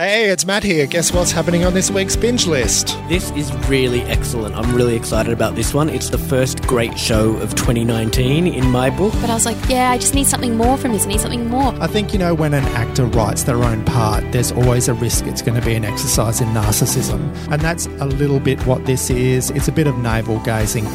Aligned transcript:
Hey, 0.00 0.30
it's 0.30 0.46
Matt 0.46 0.62
here. 0.62 0.86
Guess 0.86 1.12
what's 1.12 1.30
happening 1.30 1.66
on 1.66 1.74
this 1.74 1.90
week's 1.90 2.16
binge 2.16 2.46
list? 2.46 2.96
This 3.06 3.30
is 3.32 3.52
really 3.68 4.00
excellent. 4.04 4.54
I'm 4.54 4.74
really 4.74 4.96
excited 4.96 5.30
about 5.30 5.56
this 5.56 5.74
one. 5.74 5.90
It's 5.90 6.08
the 6.08 6.16
first 6.16 6.62
great 6.62 6.98
show 6.98 7.36
of 7.36 7.54
2019 7.54 8.46
in 8.46 8.70
my 8.70 8.88
book. 8.88 9.12
But 9.20 9.28
I 9.28 9.34
was 9.34 9.44
like, 9.44 9.58
yeah, 9.68 9.90
I 9.90 9.98
just 9.98 10.14
need 10.14 10.26
something 10.26 10.56
more 10.56 10.78
from 10.78 10.92
this. 10.92 11.04
I 11.04 11.08
need 11.08 11.20
something 11.20 11.46
more. 11.48 11.74
I 11.82 11.86
think, 11.86 12.14
you 12.14 12.18
know, 12.18 12.32
when 12.32 12.54
an 12.54 12.64
actor 12.68 13.04
writes 13.04 13.42
their 13.42 13.62
own 13.62 13.84
part, 13.84 14.24
there's 14.32 14.52
always 14.52 14.88
a 14.88 14.94
risk 14.94 15.26
it's 15.26 15.42
going 15.42 15.60
to 15.60 15.66
be 15.66 15.74
an 15.74 15.84
exercise 15.84 16.40
in 16.40 16.48
narcissism. 16.48 17.20
And 17.52 17.60
that's 17.60 17.84
a 17.84 18.06
little 18.06 18.40
bit 18.40 18.58
what 18.64 18.86
this 18.86 19.10
is. 19.10 19.50
It's 19.50 19.68
a 19.68 19.72
bit 19.72 19.86
of 19.86 19.98
navel 19.98 20.38
gazing. 20.38 20.86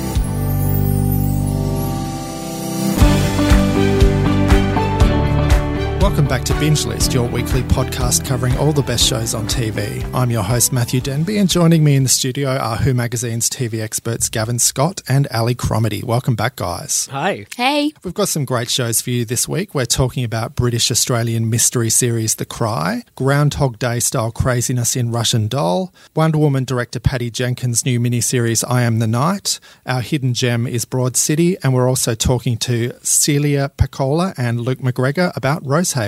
Welcome 6.16 6.30
back 6.30 6.46
to 6.46 6.58
Binge 6.62 6.86
List, 6.86 7.14
your 7.14 7.28
weekly 7.28 7.62
podcast 7.64 8.24
covering 8.24 8.56
all 8.58 8.72
the 8.72 8.82
best 8.82 9.06
shows 9.06 9.34
on 9.34 9.48
TV. 9.48 10.02
I'm 10.14 10.32
your 10.32 10.44
host, 10.44 10.72
Matthew 10.72 11.02
Denby, 11.02 11.38
and 11.40 11.50
joining 11.50 11.84
me 11.84 11.98
in 11.98 12.04
the 12.04 12.10
studio 12.10 12.52
are 12.52 12.78
Who 12.78 12.94
Magazine's 12.94 13.50
TV 13.50 13.82
experts 13.82 14.30
Gavin 14.30 14.58
Scott 14.58 15.02
and 15.10 15.28
Ali 15.28 15.56
Cromedy. 15.56 16.06
Welcome 16.06 16.38
back, 16.38 16.56
guys. 16.56 17.10
Hi. 17.12 17.48
Hey, 17.58 17.92
We've 18.06 18.14
got 18.14 18.30
some 18.30 18.46
great 18.46 18.70
shows 18.70 19.02
for 19.02 19.10
you 19.10 19.26
this 19.26 19.46
week. 19.46 19.76
We're 19.76 19.84
talking 19.84 20.24
about 20.24 20.56
British 20.56 20.90
Australian 20.90 21.50
mystery 21.50 21.90
series 21.90 22.36
The 22.36 22.46
Cry, 22.46 23.04
Groundhog 23.16 23.78
Day 23.78 24.00
style 24.00 24.32
craziness 24.32 24.96
in 24.96 25.12
Russian 25.12 25.50
Doll, 25.50 25.94
Wonder 26.16 26.38
Woman 26.38 26.64
director 26.64 27.02
Patty 27.02 27.30
Jenkins' 27.30 27.86
new 27.86 28.00
miniseries 28.00 28.64
I 28.66 28.84
Am 28.84 29.00
the 29.00 29.08
Night. 29.08 29.60
Our 29.86 30.00
hidden 30.00 30.34
gem 30.34 30.66
is 30.66 30.86
Broad 30.86 31.18
City, 31.18 31.58
and 31.62 31.74
we're 31.74 31.90
also 31.90 32.16
talking 32.16 32.56
to 32.60 32.94
Celia 33.04 33.70
Pacquola 33.76 34.34
and 34.38 34.62
Luke 34.62 34.80
McGregor 34.80 35.36
about 35.36 35.62
Rosehaven. 35.66 36.05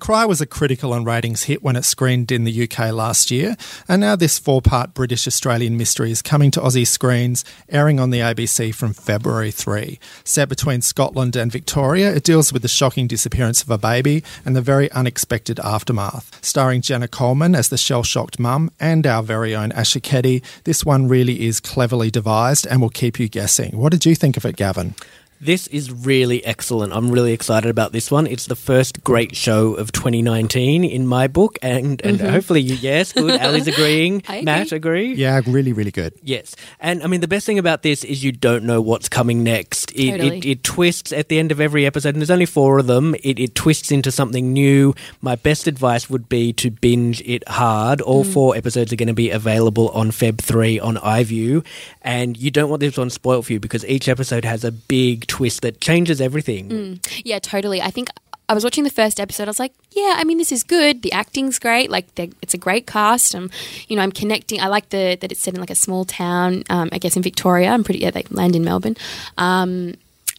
Cry 0.00 0.24
was 0.24 0.40
a 0.40 0.46
critical 0.46 0.92
and 0.92 1.06
ratings 1.06 1.44
hit 1.44 1.62
when 1.62 1.76
it 1.76 1.84
screened 1.84 2.32
in 2.32 2.42
the 2.42 2.64
UK 2.64 2.92
last 2.92 3.30
year, 3.30 3.56
and 3.88 4.00
now 4.00 4.16
this 4.16 4.40
four 4.40 4.60
part 4.60 4.92
British 4.92 5.26
Australian 5.26 5.76
mystery 5.76 6.10
is 6.10 6.20
coming 6.20 6.50
to 6.50 6.60
Aussie 6.60 6.86
screens, 6.86 7.44
airing 7.68 8.00
on 8.00 8.10
the 8.10 8.18
ABC 8.18 8.74
from 8.74 8.92
February 8.92 9.52
3. 9.52 10.00
Set 10.24 10.48
between 10.48 10.82
Scotland 10.82 11.36
and 11.36 11.52
Victoria, 11.52 12.12
it 12.12 12.24
deals 12.24 12.52
with 12.52 12.62
the 12.62 12.68
shocking 12.68 13.06
disappearance 13.06 13.62
of 13.62 13.70
a 13.70 13.78
baby 13.78 14.24
and 14.44 14.56
the 14.56 14.60
very 14.60 14.90
unexpected 14.90 15.60
aftermath. 15.60 16.44
Starring 16.44 16.82
Jenna 16.82 17.06
Coleman 17.06 17.54
as 17.54 17.68
the 17.68 17.78
shell 17.78 18.02
shocked 18.02 18.40
mum 18.40 18.72
and 18.80 19.06
our 19.06 19.22
very 19.22 19.54
own 19.54 19.70
Asher 19.72 20.00
Keddie, 20.00 20.42
this 20.64 20.84
one 20.84 21.06
really 21.06 21.46
is 21.46 21.60
cleverly 21.60 22.10
devised 22.10 22.66
and 22.66 22.82
will 22.82 22.90
keep 22.90 23.20
you 23.20 23.28
guessing. 23.28 23.78
What 23.78 23.92
did 23.92 24.04
you 24.04 24.16
think 24.16 24.36
of 24.36 24.44
it, 24.44 24.56
Gavin? 24.56 24.96
This 25.44 25.66
is 25.66 25.92
really 25.92 26.42
excellent. 26.42 26.94
I'm 26.94 27.10
really 27.10 27.34
excited 27.34 27.68
about 27.68 27.92
this 27.92 28.10
one. 28.10 28.26
It's 28.26 28.46
the 28.46 28.56
first 28.56 29.04
great 29.04 29.36
show 29.36 29.74
of 29.74 29.92
2019 29.92 30.84
in 30.86 31.06
my 31.06 31.26
book, 31.26 31.58
and, 31.60 32.00
and 32.00 32.18
mm-hmm. 32.18 32.28
hopefully, 32.28 32.62
you, 32.62 32.76
yes, 32.76 33.12
good. 33.12 33.38
Ali's 33.42 33.68
agreeing. 33.68 34.22
I 34.26 34.36
agree. 34.36 34.42
Matt, 34.42 34.72
agree? 34.72 35.12
Yeah, 35.12 35.42
really, 35.46 35.74
really 35.74 35.90
good. 35.90 36.14
Yes. 36.22 36.56
And 36.80 37.02
I 37.02 37.08
mean, 37.08 37.20
the 37.20 37.28
best 37.28 37.44
thing 37.44 37.58
about 37.58 37.82
this 37.82 38.04
is 38.04 38.24
you 38.24 38.32
don't 38.32 38.64
know 38.64 38.80
what's 38.80 39.10
coming 39.10 39.44
next. 39.44 39.92
It, 39.92 40.12
Totally. 40.12 40.38
it, 40.38 40.46
it 40.46 40.64
twists 40.64 41.12
at 41.12 41.28
the 41.28 41.38
end 41.38 41.52
of 41.52 41.60
every 41.60 41.84
episode, 41.84 42.14
and 42.14 42.22
there's 42.22 42.30
only 42.30 42.46
four 42.46 42.78
of 42.78 42.86
them. 42.86 43.14
It, 43.22 43.38
it 43.38 43.54
twists 43.54 43.92
into 43.92 44.10
something 44.10 44.50
new. 44.50 44.94
My 45.20 45.36
best 45.36 45.66
advice 45.66 46.08
would 46.08 46.26
be 46.30 46.54
to 46.54 46.70
binge 46.70 47.20
it 47.20 47.46
hard. 47.46 48.00
All 48.00 48.24
mm. 48.24 48.32
four 48.32 48.56
episodes 48.56 48.94
are 48.94 48.96
going 48.96 49.08
to 49.08 49.12
be 49.12 49.28
available 49.28 49.90
on 49.90 50.10
Feb 50.10 50.38
3 50.38 50.80
on 50.80 50.96
iView. 50.96 51.66
And 52.00 52.34
you 52.38 52.50
don't 52.50 52.70
want 52.70 52.80
this 52.80 52.96
one 52.96 53.10
spoiled 53.10 53.44
for 53.44 53.52
you 53.52 53.60
because 53.60 53.84
each 53.84 54.08
episode 54.08 54.46
has 54.46 54.64
a 54.64 54.72
big 54.72 55.26
twist 55.34 55.62
that 55.62 55.80
changes 55.80 56.20
everything. 56.20 57.00
yeah, 57.24 57.38
totally. 57.38 57.80
I 57.82 57.90
think 57.90 58.08
I 58.48 58.54
was 58.54 58.62
watching 58.62 58.84
the 58.84 58.90
first 58.90 59.18
episode. 59.18 59.44
I 59.48 59.50
was 59.50 59.58
like, 59.58 59.72
yeah, 59.92 60.14
I 60.16 60.24
mean, 60.24 60.38
this 60.38 60.52
is 60.52 60.62
good. 60.62 61.02
The 61.02 61.12
acting's 61.12 61.58
great. 61.58 61.90
Like, 61.90 62.06
it's 62.42 62.54
a 62.54 62.58
great 62.58 62.86
cast. 62.86 63.34
Um, 63.34 63.50
you 63.88 63.96
know, 63.96 64.02
I'm 64.02 64.12
connecting. 64.12 64.60
I 64.60 64.68
like 64.68 64.90
the 64.90 65.16
that 65.20 65.32
it's 65.32 65.40
set 65.40 65.54
in 65.54 65.60
like 65.60 65.70
a 65.70 65.74
small 65.86 66.04
town. 66.04 66.62
Um, 66.70 66.88
I 66.92 66.98
guess 66.98 67.16
in 67.16 67.22
Victoria. 67.22 67.68
I'm 67.70 67.82
pretty. 67.84 68.00
Yeah, 68.00 68.10
they 68.12 68.24
land 68.30 68.54
in 68.54 68.62
Melbourne. 68.64 68.96
Um, 69.38 69.94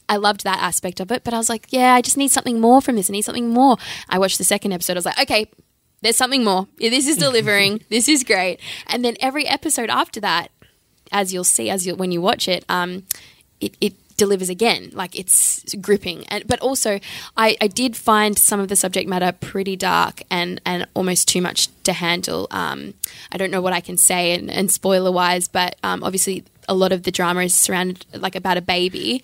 I 0.08 0.18
loved 0.18 0.44
that 0.44 0.60
aspect 0.62 1.00
of 1.00 1.12
it, 1.12 1.24
but 1.24 1.34
I 1.34 1.38
was 1.38 1.50
like, 1.50 1.66
yeah, 1.72 1.94
I 1.96 2.02
just 2.02 2.16
need 2.16 2.30
something 2.32 2.62
more 2.62 2.80
from 2.80 2.96
this. 2.96 3.10
I 3.10 3.14
need 3.14 3.24
something 3.26 3.50
more. 3.50 3.78
I 4.08 4.20
watched 4.20 4.38
the 4.38 4.44
second 4.44 4.72
episode. 4.72 4.94
I 4.94 5.02
was 5.02 5.06
like, 5.06 5.20
okay, 5.26 5.48
there's 6.04 6.16
something 6.16 6.44
more. 6.44 6.68
Yeah, 6.78 6.92
This 6.92 7.08
is 7.08 7.18
delivering. 7.28 7.82
this 7.90 8.08
is 8.08 8.24
great. 8.24 8.60
And 8.88 9.04
then 9.04 9.16
every 9.20 9.46
episode 9.48 9.90
after 9.90 10.20
that, 10.22 10.52
as 11.12 11.34
you'll 11.34 11.44
see, 11.58 11.72
as 11.72 11.88
you 11.88 11.96
when 11.96 12.12
you 12.12 12.22
watch 12.22 12.48
it, 12.48 12.64
um, 12.70 13.04
it, 13.60 13.76
it 13.82 13.94
delivers 14.18 14.50
again. 14.50 14.90
Like 14.94 15.18
it's 15.18 15.76
gripping, 15.76 16.26
and 16.28 16.48
but 16.48 16.60
also 16.60 17.00
I, 17.38 17.58
I 17.62 17.68
did 17.68 17.96
find 17.96 18.38
some 18.38 18.60
of 18.60 18.68
the 18.68 18.76
subject 18.76 19.10
matter 19.10 19.32
pretty 19.32 19.76
dark 19.76 20.22
and 20.30 20.62
and 20.66 20.88
almost 20.94 21.28
too 21.28 21.42
much 21.42 21.68
to 21.84 21.94
handle. 21.94 22.48
Um, 22.52 22.94
I 23.32 23.38
don't 23.38 23.52
know 23.52 23.62
what 23.62 23.74
I 23.74 23.82
can 23.82 23.98
say 23.98 24.34
and, 24.34 24.50
and 24.50 24.72
spoiler 24.72 25.12
wise, 25.12 25.48
but 25.48 25.76
um, 25.84 26.04
obviously 26.04 26.44
a 26.68 26.74
lot 26.74 26.92
of 26.92 27.04
the 27.04 27.12
drama 27.12 27.42
is 27.42 27.54
surrounded 27.54 28.06
like 28.14 28.36
about 28.36 28.58
a 28.58 28.62
baby, 28.62 29.24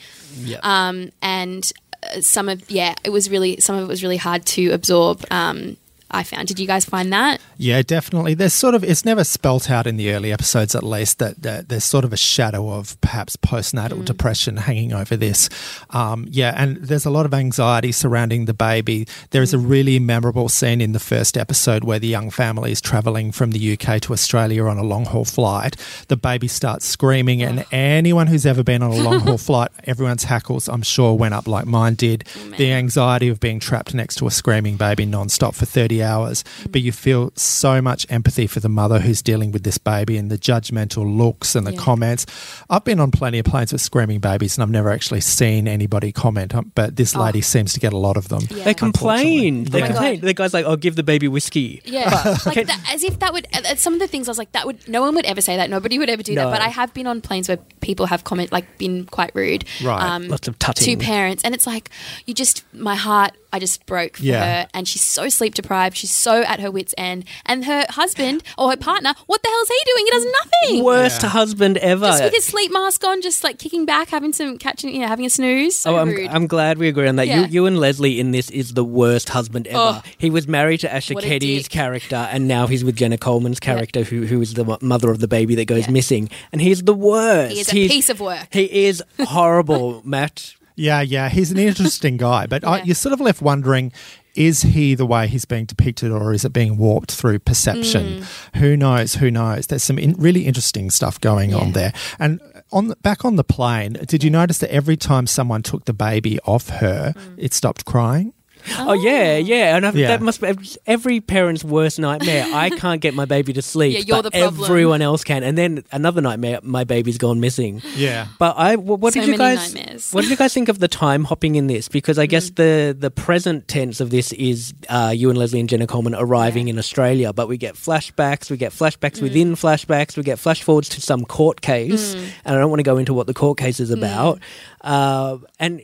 um, 0.64 1.12
and 1.22 1.72
uh, 2.04 2.22
some 2.22 2.50
of 2.50 2.70
yeah, 2.70 2.96
it 3.04 3.10
was 3.10 3.30
really 3.30 3.60
some 3.60 3.76
of 3.76 3.84
it 3.84 3.88
was 3.88 4.04
really 4.04 4.18
hard 4.18 4.46
to 4.48 4.72
absorb. 4.72 5.26
Um, 5.32 5.78
I 6.12 6.24
found. 6.24 6.48
Did 6.48 6.60
you 6.60 6.68
guys 6.68 6.86
find 6.86 7.12
that? 7.14 7.42
Yeah, 7.58 7.82
definitely. 7.82 8.34
There's 8.34 8.54
sort 8.54 8.76
of 8.76 8.84
it's 8.84 9.06
never 9.06 9.24
spelt 9.24 9.70
out 9.70 9.88
in 9.88 9.98
the 9.98 10.12
early 10.12 10.32
episodes, 10.32 10.76
at 10.76 10.84
least, 10.84 11.20
that, 11.20 11.42
that 11.42 11.70
there's 11.70 11.84
sort 11.84 12.04
of 12.04 12.12
a 12.12 12.18
shadow 12.18 12.72
of 12.72 13.00
perhaps 13.02 13.38
postnatal 13.38 14.04
depression 14.04 14.58
hanging 14.58 14.94
over 14.94 15.16
this. 15.16 15.50
Um, 15.92 16.28
yeah, 16.30 16.54
and 16.58 16.78
there's 16.78 17.06
a 17.06 17.10
lot 17.10 17.26
of 17.26 17.34
anxiety 17.34 17.92
surrounding 17.92 18.46
the 18.46 18.54
baby. 18.54 19.08
There 19.30 19.42
is 19.42 19.54
a 19.54 19.58
really 19.58 20.00
memorable 20.00 20.50
scene 20.50 20.82
in 20.82 20.92
the 20.92 21.00
first 21.00 21.38
episode 21.38 21.84
where 21.84 22.00
the 22.00 22.08
young 22.08 22.30
family 22.30 22.72
is 22.72 22.82
traveling 22.82 23.32
from 23.32 23.52
the 23.52 23.74
UK 23.74 24.02
to 24.02 24.14
Australia 24.14 24.66
on 24.66 24.78
a 24.78 24.84
long 24.84 25.06
haul 25.06 25.26
flight. 25.26 25.78
The 26.10 26.18
baby 26.18 26.48
starts 26.48 26.86
screaming, 26.86 27.42
and 27.42 27.66
anyone 27.72 28.28
who's 28.28 28.46
ever 28.46 28.64
been 28.64 28.84
on 28.84 28.92
a 28.92 29.02
long 29.02 29.20
haul 29.22 29.38
flight, 29.38 29.70
everyone's 29.86 30.26
hackles, 30.26 30.68
I'm 30.68 30.82
sure, 30.82 31.14
went 31.14 31.34
up 31.34 31.48
like 31.48 31.66
mine 31.66 31.96
did. 31.96 32.26
the 32.58 32.72
anxiety 32.74 33.30
of 33.30 33.40
being 33.40 33.60
trapped 33.60 33.94
next 33.94 34.16
to 34.16 34.28
a 34.28 34.32
screaming 34.32 34.76
baby 34.78 35.06
nonstop 35.06 35.56
for 35.56 35.66
30 35.66 36.01
hours, 36.04 36.44
but 36.70 36.82
you 36.82 36.92
feel 36.92 37.32
so 37.36 37.82
much 37.82 38.06
empathy 38.10 38.48
for 38.48 38.60
the 38.60 38.70
mother 38.70 39.00
who's 39.00 39.22
dealing 39.22 39.52
with 39.52 39.64
this 39.64 39.78
baby 39.78 40.18
and 40.18 40.30
the 40.32 40.38
judgmental 40.38 41.18
looks 41.18 41.56
and 41.56 41.66
the 41.68 41.74
Yeah. 41.74 41.80
comments. 41.80 42.26
I've 42.70 42.84
been 42.84 43.00
on 43.00 43.12
plenty 43.12 43.40
of 43.40 43.46
planes 43.46 43.72
with 43.72 43.82
screaming 43.82 44.20
babies 44.20 44.56
and 44.58 44.64
I've 44.64 44.70
never 44.70 44.90
actually 44.92 45.22
seen 45.22 45.68
anybody 45.68 46.12
comment, 46.12 46.54
um, 46.56 46.72
but 46.76 46.96
this 46.96 47.16
lady 47.16 47.42
seems 47.42 47.74
to 47.74 47.80
get 47.80 47.94
a 47.94 47.98
lot 47.98 48.18
of 48.18 48.30
them. 48.30 48.48
Yeah. 48.50 48.64
They 48.64 48.74
complain. 48.74 49.66
They 49.66 49.84
Oh 49.84 49.88
complain. 49.88 50.20
God. 50.20 50.28
The 50.28 50.34
guy's 50.34 50.54
like, 50.54 50.66
"I'll 50.66 50.76
give 50.78 50.96
the 50.96 51.04
baby 51.04 51.28
whiskey." 51.28 51.82
Yeah, 51.86 52.38
like 52.46 52.68
that, 52.68 52.80
as 52.92 53.04
if 53.04 53.20
that 53.20 53.34
would. 53.34 53.48
uh, 53.54 53.76
Some 53.76 53.94
of 53.94 54.00
the 54.00 54.08
things 54.08 54.28
I 54.28 54.32
was 54.32 54.38
like, 54.38 54.52
that 54.54 54.66
would. 54.66 54.88
No 54.88 55.02
one 55.02 55.16
would 55.16 55.26
ever 55.26 55.42
say 55.42 55.58
that. 55.58 55.70
Nobody 55.70 55.98
would 56.00 56.10
ever 56.10 56.24
do 56.24 56.34
No. 56.36 56.46
that. 56.50 56.52
But 56.60 56.62
I 56.62 56.70
have 56.70 56.94
been 56.94 57.08
on 57.08 57.22
planes 57.22 57.48
where 57.48 57.58
people 57.82 58.06
have 58.08 58.24
comment 58.24 58.52
like 58.52 58.78
been 58.78 59.06
quite 59.06 59.32
rude. 59.34 59.66
Right. 59.84 60.18
Lots 60.20 60.48
of 60.48 60.58
tutting. 60.60 61.00
to 61.00 61.04
parents, 61.06 61.44
and 61.44 61.54
it's 61.56 61.68
like 61.68 61.90
you 62.26 62.34
just 62.34 62.64
my 62.74 62.96
heart. 62.96 63.32
I 63.54 63.60
just 63.60 63.86
broke 63.86 64.16
for 64.18 64.24
Yeah. 64.24 64.46
her, 64.64 64.68
and 64.74 64.88
she's 64.88 65.02
so 65.02 65.28
sleep 65.28 65.56
deprived. 65.56 65.91
She's 65.96 66.12
so 66.12 66.42
at 66.44 66.60
her 66.60 66.72
wits' 66.72 66.94
end, 66.98 67.26
and 67.46 67.66
her 67.66 67.86
husband 67.90 68.44
or 68.58 68.70
her 68.72 68.78
partner. 68.78 69.14
What 69.28 69.42
the 69.44 69.50
hell's 69.50 69.68
he 69.68 69.80
doing? 69.86 70.06
He 70.06 70.12
does 70.12 70.26
nothing. 70.26 70.84
Worst 70.84 71.22
husband 71.22 71.78
ever. 71.78 72.06
Just 72.08 72.24
with 72.24 72.34
his 72.34 72.46
sleep 72.46 72.72
mask 72.72 73.04
on, 73.04 73.22
just 73.22 73.44
like 73.44 73.60
kicking 73.60 73.86
back, 73.86 74.10
having 74.10 74.34
some 74.34 74.58
catching, 74.58 74.94
you 74.94 75.00
know, 75.02 75.08
having 75.08 75.26
a 75.26 75.30
snooze. 75.30 75.76
So 75.76 75.96
Oh, 75.96 76.00
I'm, 76.00 76.10
rude. 76.10 76.30
I'm 76.30 76.48
glad 76.48 76.78
we 76.78 76.88
agree 76.88 77.08
on 77.08 77.16
that. 77.18 77.28
Yeah. 77.28 77.42
You, 77.42 77.48
Ewen 77.64 77.78
Leslie 77.78 78.20
in 78.20 78.32
this 78.32 78.50
is 78.50 78.74
the 78.74 78.84
worst 78.84 79.30
husband 79.30 79.68
ever. 79.68 80.02
Oh. 80.04 80.04
he 80.18 80.30
was 80.30 80.48
married 80.48 80.80
to 80.82 80.94
Asher 80.94 81.14
What 81.16 81.24
a 81.24 81.28
Keddie's 81.28 81.64
dick. 81.64 81.72
character, 81.72 82.16
and 82.32 82.48
now 82.48 82.68
he's 82.68 82.84
with 82.84 82.96
Jenna 82.96 83.18
Coleman's 83.18 83.60
character, 83.60 84.04
who 84.04 84.26
who 84.26 84.42
is 84.42 84.54
the 84.54 84.78
mother 84.82 85.10
of 85.12 85.20
the 85.20 85.28
baby 85.28 85.56
that 85.56 85.66
goes 85.66 85.86
Yeah. 85.88 85.92
missing. 85.92 86.30
And 86.52 86.62
he's 86.62 86.84
the 86.84 86.94
worst. 86.94 87.54
He 87.54 87.60
is 87.62 87.70
a 87.70 87.72
He's- 87.72 87.92
piece 87.92 88.10
of 88.10 88.20
work. 88.20 88.48
He 88.52 88.86
is 88.86 89.04
horrible, 89.20 90.02
Matt. 90.06 90.54
Yeah, 90.76 91.02
yeah, 91.02 91.30
he's 91.30 91.52
an 91.52 91.60
interesting 91.60 92.18
guy, 92.18 92.48
but 92.48 92.64
I, 92.66 92.82
you're 92.84 92.96
sort 92.96 93.14
of 93.14 93.20
left 93.20 93.42
wondering. 93.42 93.92
Is 94.36 94.62
he 94.62 94.96
the 94.96 95.06
way 95.06 95.28
he's 95.28 95.46
being 95.46 95.66
depicted, 95.66 96.12
or 96.12 96.34
is 96.34 96.46
it 96.46 96.54
being 96.54 96.78
warped 96.78 97.12
through 97.12 97.40
perception? 97.40 98.22
Mm. 98.22 98.60
Who 98.60 98.78
knows? 98.78 99.16
Who 99.16 99.30
knows? 99.30 99.68
There's 99.68 99.84
some 99.84 100.00
in, 100.00 100.14
really 100.14 100.46
interesting 100.46 100.90
stuff 100.90 101.20
going 101.20 101.54
on 101.54 101.74
there. 101.74 101.94
And 102.20 102.40
on 102.72 102.88
the, 102.88 102.96
back 102.98 103.26
on 103.26 103.36
the 103.36 103.44
plane, 103.44 103.94
did 104.06 104.24
you 104.24 104.30
notice 104.30 104.60
that 104.60 104.72
every 104.72 104.98
time 104.98 105.28
someone 105.28 105.64
took 105.64 105.86
the 105.86 105.94
baby 105.94 106.40
off 106.46 106.70
her, 106.70 107.14
it 107.38 107.54
stopped 107.54 107.86
crying? 107.86 108.34
Oh, 108.78 108.94
yeah, 108.94 109.38
yeah, 109.38 109.76
and 109.76 109.86
I've, 109.86 109.96
Yeah. 109.96 110.08
that 110.10 110.22
must 110.22 110.42
be 110.42 110.48
every 110.88 111.20
parent's 111.22 111.64
worst 111.64 112.00
nightmare. 112.00 112.46
I 112.54 112.70
can't 112.84 113.02
get 113.02 113.14
my 113.14 113.26
baby 113.26 113.54
to 113.54 113.62
sleep. 113.62 113.94
Yeah, 113.94 114.04
you're 114.06 114.24
but 114.24 114.32
the 114.34 114.40
problem. 114.40 114.64
Everyone 114.66 115.02
else 115.02 115.24
can, 115.24 115.44
and 115.44 115.58
then 115.58 115.84
another 115.92 116.22
nightmare: 116.22 116.60
my 116.64 116.84
baby's 116.84 117.18
gone 117.18 117.40
missing. 117.40 117.82
Yeah. 117.96 118.28
But 118.40 118.56
I, 118.58 118.76
wh- 118.76 119.00
what 119.00 119.14
So 119.14 119.20
did 119.22 119.28
you 119.28 119.38
many 119.38 119.56
guys? 119.56 119.74
nightmares. 119.74 120.12
What 120.12 120.22
did 120.22 120.30
you 120.32 120.38
guys 120.38 120.54
think 120.54 120.70
of 120.70 120.80
the 120.80 120.88
time 120.88 121.24
hopping 121.26 121.56
in 121.56 121.68
this? 121.68 121.88
Because 121.88 122.18
I 122.20 122.26
Mm. 122.28 122.30
guess 122.30 122.50
the 122.52 122.96
the 122.98 123.12
present 123.12 123.68
tense 123.68 124.00
of 124.00 124.10
this 124.10 124.32
is 124.34 124.74
uh, 124.90 125.14
Ewen 125.16 125.36
Leslie 125.36 125.60
and 125.60 125.70
Jenna 125.70 125.88
Coleman 125.88 126.16
arriving 126.16 126.68
in 126.68 126.78
Australia, 126.80 127.34
but 127.34 127.48
we 127.48 127.58
get 127.58 127.76
flashbacks, 127.76 128.50
we 128.50 128.58
get 128.58 128.72
flashbacks 128.72 129.20
Mm. 129.20 129.22
within 129.24 129.56
flashbacks, 129.56 130.18
we 130.18 130.24
get 130.24 130.40
flash 130.40 130.62
forwards 130.64 130.90
to 130.90 131.02
some 131.02 131.26
court 131.26 131.62
case, 131.62 132.16
Mm. 132.16 132.24
and 132.46 132.56
I 132.56 132.60
don't 132.60 132.70
want 132.70 132.80
to 132.80 132.84
go 132.84 132.98
into 132.98 133.14
what 133.14 133.28
the 133.28 133.34
court 133.34 133.58
case 133.58 133.80
is 133.80 133.92
about. 133.92 134.40
Uh, 134.82 135.38
and 135.60 135.82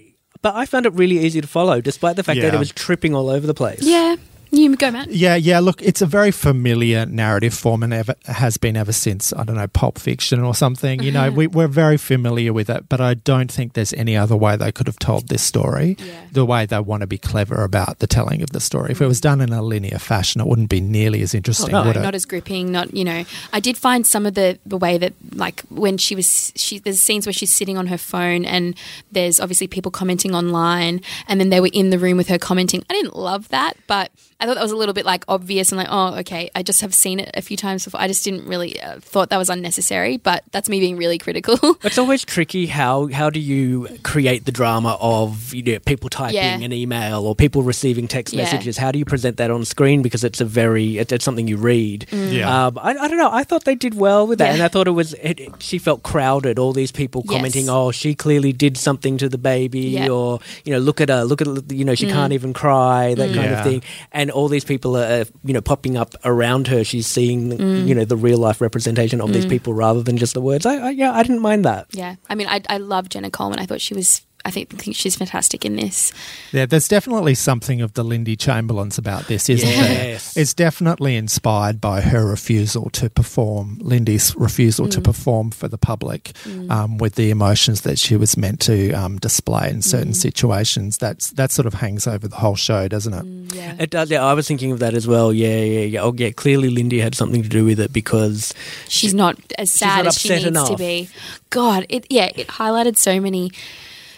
but 0.47 0.55
I 0.55 0.65
found 0.65 0.85
it 0.85 0.93
really 0.93 1.19
easy 1.19 1.41
to 1.41 1.47
follow, 1.47 1.81
despite 1.81 2.15
the 2.15 2.23
fact 2.23 2.39
that 2.39 2.53
it 2.53 2.57
was 2.57 2.71
tripping 2.71 3.13
all 3.13 3.29
over 3.29 3.45
the 3.45 3.53
place. 3.53 3.81
Yeah, 3.81 4.15
you 4.57 4.75
go, 4.75 4.91
Matt. 4.91 5.09
Yeah, 5.09 5.35
yeah. 5.35 5.59
Look, 5.59 5.81
it's 5.81 6.01
a 6.01 6.05
very 6.05 6.31
familiar 6.31 7.05
narrative 7.05 7.53
form, 7.53 7.83
and 7.83 7.93
ever 7.93 8.15
has 8.25 8.57
been 8.57 8.75
ever 8.75 8.91
since 8.91 9.33
I 9.33 9.43
don't 9.43 9.55
know 9.55 9.67
Pulp 9.67 9.99
Fiction 9.99 10.41
or 10.41 10.55
something. 10.55 11.01
You 11.03 11.11
know, 11.11 11.31
we, 11.39 11.47
we're 11.47 11.67
very 11.67 11.97
familiar 11.97 12.53
with 12.53 12.69
it, 12.69 12.89
but 12.89 12.99
I 12.99 13.13
don't 13.13 13.51
think 13.51 13.73
there's 13.73 13.93
any 13.93 14.17
other 14.17 14.35
way 14.35 14.55
they 14.55 14.71
could 14.71 14.87
have 14.87 14.99
told 14.99 15.27
this 15.27 15.43
story. 15.43 15.97
Yeah. 15.99 16.21
The 16.31 16.45
way 16.45 16.65
they 16.65 16.79
want 16.79 17.01
to 17.01 17.07
be 17.07 17.17
clever 17.17 17.63
about 17.63 17.99
the 17.99 18.07
telling 18.07 18.41
of 18.41 18.51
the 18.51 18.59
story. 18.59 18.91
If 18.91 19.01
it 19.01 19.07
was 19.07 19.21
done 19.21 19.41
in 19.41 19.53
a 19.53 19.61
linear 19.61 19.99
fashion, 19.99 20.41
it 20.41 20.47
wouldn't 20.47 20.69
be 20.69 20.81
nearly 20.81 21.21
as 21.21 21.33
interesting, 21.33 21.71
no, 21.71 21.85
would 21.85 21.95
it? 21.95 22.01
not 22.01 22.15
as 22.15 22.25
gripping 22.25 22.71
not 22.71 22.93
you 22.95 23.03
know 23.03 23.25
i 23.53 23.59
did 23.59 23.77
find 23.77 24.07
some 24.07 24.25
of 24.25 24.33
the 24.33 24.57
the 24.65 24.77
way 24.77 24.97
that 24.97 25.13
like 25.33 25.61
when 25.69 25.97
she 25.97 26.15
was 26.15 26.53
she 26.55 26.79
there's 26.79 27.01
scenes 27.01 27.25
where 27.25 27.33
she's 27.33 27.53
sitting 27.53 27.77
on 27.77 27.87
her 27.87 27.97
phone 27.97 28.45
and 28.45 28.75
there's 29.11 29.39
obviously 29.39 29.67
people 29.67 29.91
commenting 29.91 30.33
online 30.33 31.01
and 31.27 31.39
then 31.39 31.49
they 31.49 31.59
were 31.59 31.69
in 31.73 31.89
the 31.89 31.99
room 31.99 32.17
with 32.17 32.27
her 32.29 32.37
commenting 32.37 32.83
i 32.89 32.93
didn't 32.93 33.15
love 33.15 33.49
that 33.49 33.73
but 33.87 34.11
i 34.39 34.45
thought 34.47 34.55
that 34.55 34.63
was 34.63 34.71
a 34.71 34.75
little 34.75 34.93
bit 34.93 35.05
like 35.05 35.23
obvious 35.27 35.71
and 35.71 35.77
like 35.77 35.87
oh 35.91 36.15
okay 36.19 36.49
i 36.55 36.63
just 36.63 36.81
have 36.81 36.93
seen 36.93 37.19
it 37.19 37.29
a 37.33 37.41
few 37.41 37.57
times 37.57 37.83
before 37.85 37.99
i 38.01 38.07
just 38.07 38.23
didn't 38.23 38.45
really 38.47 38.79
uh, 38.81 38.99
thought 38.99 39.29
that 39.29 39.37
was 39.37 39.49
unnecessary 39.49 40.17
but 40.17 40.43
that's 40.51 40.69
me 40.69 40.79
being 40.79 40.97
really 40.97 41.17
critical 41.17 41.57
It's 41.83 41.97
always 41.97 42.23
tricky 42.25 42.65
how 42.67 43.07
how 43.07 43.29
do 43.29 43.39
you 43.39 43.87
create 44.03 44.45
the 44.45 44.51
drama 44.51 44.97
of 45.01 45.53
you 45.53 45.63
know 45.63 45.79
people 45.79 46.09
typing 46.09 46.35
Yeah. 46.35 46.57
an 46.59 46.73
email 46.73 47.25
or 47.25 47.35
people 47.35 47.61
receiving 47.63 48.07
text 48.07 48.33
Yeah. 48.33 48.43
messages. 48.43 48.77
How 48.77 48.91
do 48.91 48.99
you 48.99 49.05
present 49.05 49.37
that 49.37 49.51
on 49.51 49.63
screen 49.65 50.01
because 50.01 50.23
it's 50.23 50.41
a 50.41 50.45
very 50.45 50.97
it, 50.97 51.11
it's 51.11 51.25
something 51.25 51.47
you 51.47 51.57
read. 51.57 52.07
Yeah. 52.11 52.67
Um, 52.67 52.77
I, 52.81 52.91
I 52.97 53.07
don't 53.07 53.17
know. 53.17 53.29
I 53.31 53.43
thought 53.43 53.63
they 53.65 53.75
did 53.75 53.93
well 53.95 54.27
with 54.27 54.39
that, 54.39 54.47
Yeah. 54.47 54.53
and 54.55 54.61
I 54.63 54.67
thought 54.67 54.87
it 54.87 54.91
was 55.01 55.13
it, 55.15 55.39
it- 55.39 55.61
she 55.61 55.77
felt 55.77 56.03
crowded. 56.03 56.59
All 56.59 56.73
these 56.73 56.91
people 56.91 57.21
Yes. 57.25 57.33
commenting, 57.33 57.69
"Oh, 57.69 57.91
she 57.91 58.15
clearly 58.15 58.53
did 58.53 58.77
something 58.77 59.17
to 59.17 59.27
the 59.29 59.37
baby," 59.37 59.81
Yeah. 59.81 60.09
or 60.09 60.39
you 60.65 60.71
know, 60.73 60.79
look 60.79 61.01
at 61.01 61.09
her, 61.09 61.23
look 61.23 61.41
at 61.41 61.47
you 61.71 61.85
know, 61.85 61.95
she 61.95 62.07
can't 62.07 62.33
even 62.33 62.53
cry, 62.53 63.13
that 63.15 63.29
kind 63.33 63.51
Yeah. 63.51 63.57
of 63.59 63.63
thing. 63.65 63.81
And 64.11 64.26
all 64.31 64.47
these 64.47 64.65
people 64.65 64.95
are 64.97 65.03
uh, 65.21 65.25
you 65.43 65.53
know 65.53 65.61
popping 65.61 65.97
up 65.97 66.13
around 66.25 66.67
her. 66.67 66.83
She's 66.83 67.07
seeing 67.07 67.51
you 67.87 67.95
know 67.95 68.05
the 68.05 68.17
real 68.17 68.37
life 68.37 68.61
representation 68.61 69.21
of 69.21 69.31
these 69.33 69.45
people 69.45 69.73
rather 69.73 70.03
than 70.03 70.17
just 70.17 70.33
the 70.33 70.41
words. 70.41 70.65
I, 70.65 70.75
I 70.77 70.89
yeah, 70.91 71.11
I 71.13 71.23
didn't 71.23 71.41
mind 71.41 71.65
that. 71.65 71.87
yeah 71.91 72.15
i 72.29 72.35
mean 72.35 72.47
i, 72.47 72.61
I 72.69 72.77
love 72.77 73.09
jenna 73.09 73.29
coleman 73.31 73.59
i 73.59 73.65
thought 73.65 73.81
she 73.81 73.93
was 73.93 74.21
I 74.47 74.49
think, 74.49 74.69
think 74.79 74.95
she's 74.95 75.17
fantastic 75.17 75.65
in 75.65 75.75
this. 75.75 76.13
Yeah, 76.53 76.65
there's 76.65 76.87
definitely 76.87 77.35
something 77.35 77.81
of 77.81 77.93
the 77.95 78.03
Lindy 78.03 78.37
Chamberlains 78.37 78.97
about 78.97 79.27
this, 79.27 79.49
isn't 79.49 79.67
Yes. 79.67 80.33
there? 80.33 80.41
It's 80.41 80.53
definitely 80.53 81.17
inspired 81.17 81.81
by 81.81 81.99
her 81.99 82.25
refusal 82.25 82.89
to 82.91 83.09
perform, 83.09 83.77
Lindy's 83.81 84.33
refusal 84.37 84.87
to 84.87 85.01
perform 85.01 85.51
for 85.51 85.67
the 85.67 85.77
public 85.77 86.31
um, 86.69 86.97
with 86.97 87.15
the 87.15 87.29
emotions 87.29 87.81
that 87.81 87.99
she 87.99 88.15
was 88.15 88.37
meant 88.37 88.61
to 88.61 88.93
um, 88.93 89.17
display 89.17 89.69
in 89.69 89.81
certain 89.81 90.13
situations. 90.13 90.97
That's 90.97 91.31
That 91.31 91.51
sort 91.51 91.65
of 91.65 91.73
hangs 91.73 92.07
over 92.07 92.25
the 92.29 92.37
whole 92.37 92.55
show, 92.55 92.87
doesn't 92.87 93.13
it? 93.13 93.53
Yeah. 93.53 93.75
It 93.77 93.89
does. 93.89 94.09
Yeah, 94.09 94.23
I 94.23 94.33
was 94.33 94.47
thinking 94.47 94.71
of 94.71 94.79
that 94.79 94.93
as 94.93 95.05
well. 95.07 95.33
Yeah, 95.33 95.57
yeah, 95.61 95.79
yeah. 95.81 96.01
Oh, 96.03 96.13
yeah. 96.15 96.31
Clearly, 96.31 96.69
Lindy 96.69 96.99
had 97.01 97.15
something 97.15 97.43
to 97.43 97.49
do 97.49 97.65
with 97.65 97.81
it 97.81 97.91
because 97.91 98.53
she's 98.87 99.13
not 99.13 99.37
as 99.57 99.71
sad 99.71 100.05
not 100.05 100.07
as 100.07 100.17
she 100.17 100.33
upset 100.33 100.53
needs 100.53 100.69
to 100.69 100.77
be. 100.77 101.09
God, 101.49 101.85
it 101.89 102.05
yeah, 102.09 102.29
it 102.35 102.47
highlighted 102.47 102.95
so 102.97 103.19
many 103.19 103.51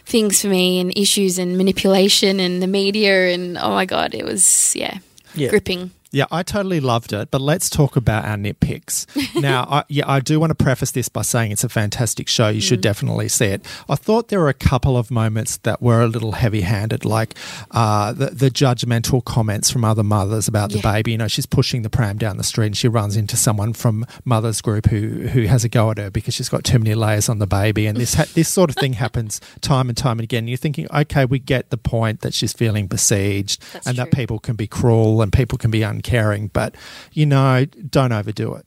things 0.09 0.41
for 0.41 0.47
me 0.47 0.79
and 0.79 0.91
issues 0.97 1.37
and 1.37 1.57
manipulation 1.57 2.39
and 2.39 2.61
the 2.61 2.67
media 2.67 3.29
and 3.33 3.57
oh 3.57 3.69
my 3.71 3.85
god, 3.85 4.13
it 4.13 4.25
was 4.25 4.73
yeah, 4.75 4.97
Yeah. 5.35 5.49
gripping. 5.49 5.91
Yeah, 6.11 6.25
I 6.31 6.41
totally 6.41 6.79
loved 6.79 7.13
it, 7.13 7.29
but 7.29 7.39
let's 7.39 7.69
talk 7.69 7.95
about 7.95 8.25
our 8.25 8.35
nitpicks. 8.35 9.05
now, 9.41 9.67
I, 9.69 9.83
yeah, 9.89 10.09
I 10.09 10.19
do 10.19 10.39
want 10.39 10.49
to 10.49 10.55
preface 10.55 10.91
this 10.91 11.07
by 11.07 11.21
saying 11.21 11.51
it's 11.51 11.63
a 11.63 11.69
fantastic 11.69 12.27
show. 12.27 12.47
You 12.49 12.61
should 12.61 12.81
definitely 12.81 13.27
see 13.27 13.45
it. 13.45 13.63
I 13.87 13.95
thought 13.95 14.29
there 14.29 14.39
were 14.39 14.49
a 14.49 14.53
couple 14.55 14.97
of 14.97 15.11
moments 15.11 15.57
that 15.57 15.83
were 15.83 16.01
a 16.01 16.07
little 16.07 16.31
heavy-handed, 16.31 17.05
like 17.05 17.35
uh, 17.71 18.13
the, 18.13 18.27
the 18.27 18.49
judgmental 18.49 19.23
comments 19.23 19.69
from 19.69 19.85
other 19.85 20.01
mothers 20.01 20.47
about 20.47 20.71
the 20.71 20.79
baby. 20.79 21.11
You 21.11 21.19
know, 21.19 21.27
she's 21.27 21.45
pushing 21.45 21.83
the 21.83 21.91
pram 21.91 22.17
down 22.17 22.37
the 22.37 22.43
street 22.43 22.67
and 22.67 22.77
she 22.77 22.87
runs 22.87 23.15
into 23.15 23.37
someone 23.37 23.73
from 23.73 24.05
mother's 24.25 24.61
group 24.61 24.87
who 24.87 25.27
who 25.27 25.43
has 25.43 25.63
a 25.63 25.69
go 25.69 25.91
at 25.91 25.97
her 25.99 26.09
because 26.09 26.33
she's 26.33 26.49
got 26.49 26.63
too 26.63 26.79
many 26.79 26.95
layers 26.95 27.29
on 27.29 27.37
the 27.37 27.47
baby, 27.47 27.85
and 27.85 27.97
this 27.97 28.15
ha- 28.15 28.25
this 28.33 28.49
sort 28.49 28.71
of 28.71 28.75
thing 28.75 28.93
happens 28.93 29.39
time 29.61 29.89
and 29.89 29.97
time 29.97 30.17
and 30.19 30.23
again. 30.23 30.47
You're 30.47 30.57
thinking, 30.57 30.87
okay, 30.91 31.25
we 31.25 31.37
get 31.37 31.69
the 31.69 31.77
point 31.77 32.21
that 32.21 32.33
she's 32.33 32.53
feeling 32.53 32.87
besieged 32.87 33.61
That's 33.73 33.85
and 33.87 33.97
that 33.97 34.11
people 34.11 34.39
can 34.39 34.55
be 34.55 34.65
cruel 34.65 35.21
and 35.21 35.31
people 35.31 35.57
can 35.57 35.69
be 35.69 35.83
uncaring, 36.03 36.47
but 36.47 36.75
you 37.11 37.25
know, 37.25 37.65
don't 37.65 38.11
overdo 38.13 38.55
it. 38.55 38.65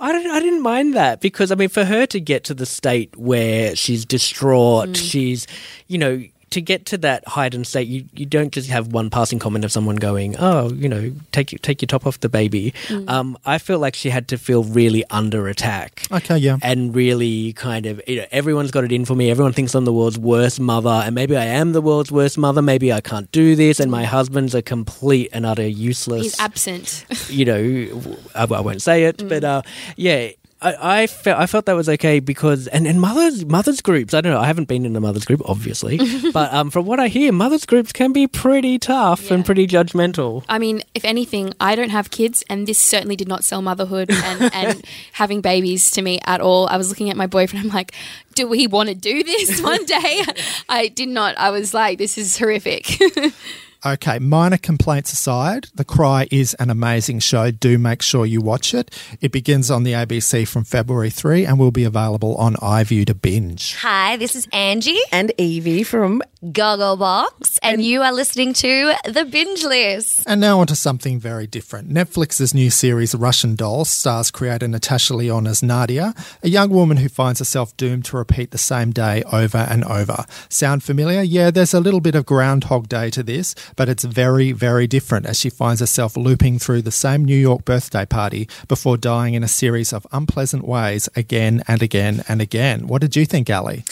I 0.00 0.10
didn't, 0.12 0.32
I 0.32 0.40
didn't 0.40 0.62
mind 0.62 0.94
that 0.94 1.20
because 1.20 1.52
I 1.52 1.54
mean, 1.54 1.68
for 1.68 1.84
her 1.84 2.06
to 2.06 2.20
get 2.20 2.42
to 2.44 2.54
the 2.54 2.66
state 2.66 3.16
where 3.16 3.76
she's 3.76 4.04
distraught, 4.04 4.88
Mm. 4.90 4.96
she's, 4.96 5.46
you 5.86 5.98
know, 5.98 6.22
to 6.52 6.60
get 6.60 6.86
to 6.86 6.98
that 6.98 7.26
heightened 7.28 7.66
state, 7.66 7.88
you, 7.88 8.04
you 8.14 8.26
don't 8.26 8.52
just 8.52 8.70
have 8.70 8.88
one 8.92 9.10
passing 9.10 9.38
comment 9.38 9.64
of 9.64 9.72
someone 9.72 9.96
going, 9.96 10.36
"Oh, 10.38 10.72
you 10.72 10.88
know, 10.88 11.12
take 11.32 11.52
your 11.52 11.58
take 11.58 11.82
your 11.82 11.88
top 11.88 12.06
off 12.06 12.20
the 12.20 12.28
baby." 12.28 12.72
Mm. 12.88 13.08
Um, 13.08 13.38
I 13.44 13.58
felt 13.58 13.80
like 13.80 13.94
she 13.94 14.10
had 14.10 14.28
to 14.28 14.38
feel 14.38 14.62
really 14.64 15.04
under 15.10 15.48
attack. 15.48 16.06
Okay, 16.12 16.38
yeah. 16.38 16.58
and 16.62 16.94
really 16.94 17.52
kind 17.54 17.86
of 17.86 18.00
you 18.06 18.16
know 18.16 18.26
everyone's 18.30 18.70
got 18.70 18.84
it 18.84 18.92
in 18.92 19.04
for 19.04 19.14
me 19.14 19.30
everyone 19.30 19.52
thinks 19.52 19.74
i'm 19.74 19.84
the 19.84 19.92
world's 19.92 20.18
worst 20.18 20.60
mother 20.60 20.90
and 21.04 21.14
maybe 21.14 21.36
i 21.36 21.44
am 21.44 21.72
the 21.72 21.80
world's 21.80 22.12
worst 22.12 22.36
mother 22.38 22.60
maybe 22.62 22.92
i 22.92 23.00
can't 23.00 23.30
do 23.32 23.56
this 23.56 23.80
and 23.80 23.90
my 23.90 24.04
husband's 24.04 24.54
a 24.54 24.62
complete 24.62 25.28
and 25.32 25.46
utter 25.46 25.66
useless 25.66 26.22
He's 26.22 26.40
absent. 26.40 27.04
you 27.28 27.44
know 27.44 28.14
i, 28.34 28.44
I 28.44 28.60
won't 28.60 28.82
say 28.82 29.04
it 29.04 29.26
but 29.28 29.44
uh 29.44 29.62
yeah 29.96 30.30
I, 30.62 31.00
I 31.02 31.06
felt 31.06 31.38
I 31.38 31.46
felt 31.46 31.66
that 31.66 31.74
was 31.74 31.88
okay 31.88 32.20
because 32.20 32.66
and, 32.68 32.86
and 32.86 33.00
mothers 33.00 33.44
mothers 33.44 33.80
groups 33.80 34.14
I 34.14 34.20
don't 34.20 34.32
know 34.32 34.40
I 34.40 34.46
haven't 34.46 34.68
been 34.68 34.86
in 34.86 34.94
a 34.96 35.00
mothers 35.00 35.24
group 35.24 35.42
obviously 35.44 35.98
but 36.32 36.52
um 36.52 36.70
from 36.70 36.86
what 36.86 37.00
I 37.00 37.08
hear 37.08 37.32
mothers 37.32 37.66
groups 37.66 37.92
can 37.92 38.12
be 38.12 38.26
pretty 38.26 38.78
tough 38.78 39.30
and 39.30 39.44
pretty 39.44 39.66
judgmental 39.66 40.44
I 40.48 40.58
mean, 40.58 40.82
if 40.94 41.04
anything, 41.04 41.54
I 41.60 41.74
don't 41.74 41.90
have 41.90 42.10
kids, 42.10 42.44
and 42.48 42.66
this 42.66 42.78
certainly 42.78 43.16
did 43.16 43.28
not 43.28 43.44
sell 43.44 43.62
motherhood 43.62 44.10
and, 44.10 44.54
and 44.54 44.84
having 45.12 45.40
babies 45.40 45.90
to 45.92 46.02
me 46.02 46.20
at 46.24 46.40
all. 46.40 46.68
I 46.68 46.76
was 46.76 46.88
looking 46.88 47.10
at 47.10 47.16
my 47.16 47.26
boyfriend. 47.26 47.64
I'm 47.66 47.72
like, 47.72 47.92
do 48.34 48.46
we 48.46 48.66
want 48.66 48.88
to 48.88 48.94
do 48.94 49.22
this 49.22 49.60
one 49.72 49.84
day? 49.84 50.22
I 50.68 50.88
did 50.88 51.08
not. 51.08 51.36
I 51.38 51.50
was 51.50 51.74
like, 51.74 51.98
this 51.98 52.18
is 52.18 52.38
horrific. 52.38 52.86
Okay, 53.84 54.20
minor 54.20 54.58
complaints 54.58 55.12
aside, 55.12 55.66
The 55.74 55.84
Cry 55.84 56.28
is 56.30 56.54
an 56.54 56.70
amazing 56.70 57.18
show. 57.18 57.50
Do 57.50 57.78
make 57.78 58.00
sure 58.00 58.24
you 58.24 58.40
watch 58.40 58.74
it. 58.74 58.96
It 59.20 59.32
begins 59.32 59.72
on 59.72 59.82
the 59.82 59.90
ABC 59.90 60.46
from 60.46 60.62
February 60.62 61.10
3 61.10 61.44
and 61.44 61.58
will 61.58 61.72
be 61.72 61.82
available 61.82 62.36
on 62.36 62.54
iView 62.54 63.04
to 63.06 63.14
binge. 63.16 63.74
Hi, 63.78 64.16
this 64.18 64.36
is 64.36 64.46
Angie, 64.52 65.00
and 65.10 65.32
Evie 65.36 65.82
from 65.82 66.22
Gogglebox, 66.42 67.60
and 67.62 67.84
you 67.84 68.02
are 68.02 68.12
listening 68.12 68.52
to 68.54 68.94
The 69.04 69.24
Binge 69.24 69.62
List. 69.62 70.24
And 70.26 70.40
now 70.40 70.58
onto 70.58 70.74
something 70.74 71.20
very 71.20 71.46
different. 71.46 71.88
Netflix's 71.88 72.52
new 72.52 72.68
series 72.68 73.14
Russian 73.14 73.54
Doll 73.54 73.84
stars 73.84 74.32
creator 74.32 74.66
Natasha 74.66 75.14
Lyonne 75.14 75.46
as 75.46 75.62
Nadia, 75.62 76.12
a 76.42 76.48
young 76.48 76.70
woman 76.70 76.96
who 76.96 77.08
finds 77.08 77.38
herself 77.38 77.76
doomed 77.76 78.06
to 78.06 78.16
repeat 78.16 78.50
the 78.50 78.58
same 78.58 78.90
day 78.90 79.22
over 79.32 79.58
and 79.58 79.84
over. 79.84 80.24
Sound 80.48 80.82
familiar? 80.82 81.22
Yeah, 81.22 81.52
there's 81.52 81.74
a 81.74 81.80
little 81.80 82.00
bit 82.00 82.16
of 82.16 82.26
Groundhog 82.26 82.88
Day 82.88 83.08
to 83.10 83.22
this, 83.22 83.54
but 83.76 83.88
it's 83.88 84.02
very, 84.02 84.50
very 84.50 84.88
different 84.88 85.26
as 85.26 85.38
she 85.38 85.48
finds 85.48 85.78
herself 85.78 86.16
looping 86.16 86.58
through 86.58 86.82
the 86.82 86.90
same 86.90 87.24
New 87.24 87.38
York 87.38 87.64
birthday 87.64 88.04
party 88.04 88.48
before 88.66 88.96
dying 88.96 89.34
in 89.34 89.44
a 89.44 89.48
series 89.48 89.92
of 89.92 90.08
unpleasant 90.10 90.66
ways 90.66 91.08
again 91.14 91.62
and 91.68 91.84
again 91.84 92.24
and 92.28 92.42
again. 92.42 92.88
What 92.88 93.00
did 93.00 93.14
you 93.14 93.26
think, 93.26 93.48
Ali? 93.48 93.84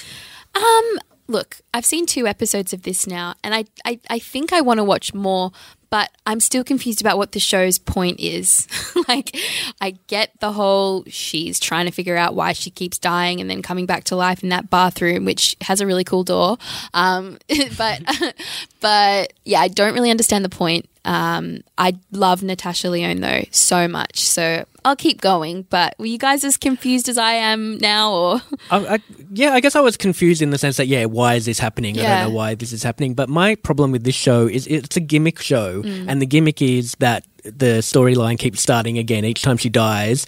Um, 0.52 0.98
Look, 1.30 1.60
I've 1.72 1.86
seen 1.86 2.06
two 2.06 2.26
episodes 2.26 2.72
of 2.72 2.82
this 2.82 3.06
now, 3.06 3.34
and 3.44 3.54
I, 3.54 3.64
I, 3.84 4.00
I 4.10 4.18
think 4.18 4.52
I 4.52 4.62
want 4.62 4.78
to 4.78 4.84
watch 4.84 5.14
more, 5.14 5.52
but 5.88 6.10
I'm 6.26 6.40
still 6.40 6.64
confused 6.64 7.00
about 7.00 7.18
what 7.18 7.30
the 7.30 7.38
show's 7.38 7.78
point 7.78 8.18
is. 8.18 8.66
like, 9.08 9.36
I 9.80 9.92
get 10.08 10.32
the 10.40 10.50
whole 10.50 11.04
she's 11.06 11.60
trying 11.60 11.86
to 11.86 11.92
figure 11.92 12.16
out 12.16 12.34
why 12.34 12.52
she 12.52 12.68
keeps 12.68 12.98
dying 12.98 13.40
and 13.40 13.48
then 13.48 13.62
coming 13.62 13.86
back 13.86 14.02
to 14.04 14.16
life 14.16 14.42
in 14.42 14.48
that 14.48 14.70
bathroom, 14.70 15.24
which 15.24 15.54
has 15.60 15.80
a 15.80 15.86
really 15.86 16.02
cool 16.02 16.24
door. 16.24 16.58
Um, 16.94 17.38
but, 17.78 18.02
but 18.80 19.32
yeah, 19.44 19.60
I 19.60 19.68
don't 19.68 19.94
really 19.94 20.10
understand 20.10 20.44
the 20.44 20.48
point. 20.48 20.89
Um, 21.04 21.60
I 21.78 21.94
love 22.12 22.42
Natasha 22.42 22.90
Lyonne 22.90 23.20
though 23.20 23.42
so 23.50 23.88
much, 23.88 24.20
so 24.20 24.64
I'll 24.84 24.96
keep 24.96 25.20
going. 25.20 25.62
But 25.70 25.94
were 25.98 26.06
you 26.06 26.18
guys 26.18 26.44
as 26.44 26.56
confused 26.56 27.08
as 27.08 27.16
I 27.16 27.32
am 27.32 27.78
now, 27.78 28.12
or 28.12 28.42
I, 28.70 28.76
I, 28.94 28.98
yeah, 29.32 29.52
I 29.54 29.60
guess 29.60 29.74
I 29.76 29.80
was 29.80 29.96
confused 29.96 30.42
in 30.42 30.50
the 30.50 30.58
sense 30.58 30.76
that 30.76 30.86
yeah, 30.88 31.06
why 31.06 31.34
is 31.36 31.46
this 31.46 31.58
happening? 31.58 31.98
I 31.98 32.02
don't 32.02 32.30
know 32.30 32.36
why 32.36 32.54
this 32.54 32.72
is 32.72 32.82
happening. 32.82 33.14
But 33.14 33.28
my 33.28 33.54
problem 33.54 33.92
with 33.92 34.04
this 34.04 34.14
show 34.14 34.46
is 34.46 34.66
it's 34.66 34.96
a 34.96 35.00
gimmick 35.00 35.40
show, 35.40 35.82
Mm. 35.82 36.06
and 36.08 36.20
the 36.20 36.26
gimmick 36.26 36.60
is 36.60 36.94
that 36.98 37.24
the 37.44 37.80
storyline 37.80 38.38
keeps 38.38 38.60
starting 38.60 38.98
again 38.98 39.24
each 39.24 39.40
time 39.42 39.56
she 39.56 39.70
dies. 39.70 40.26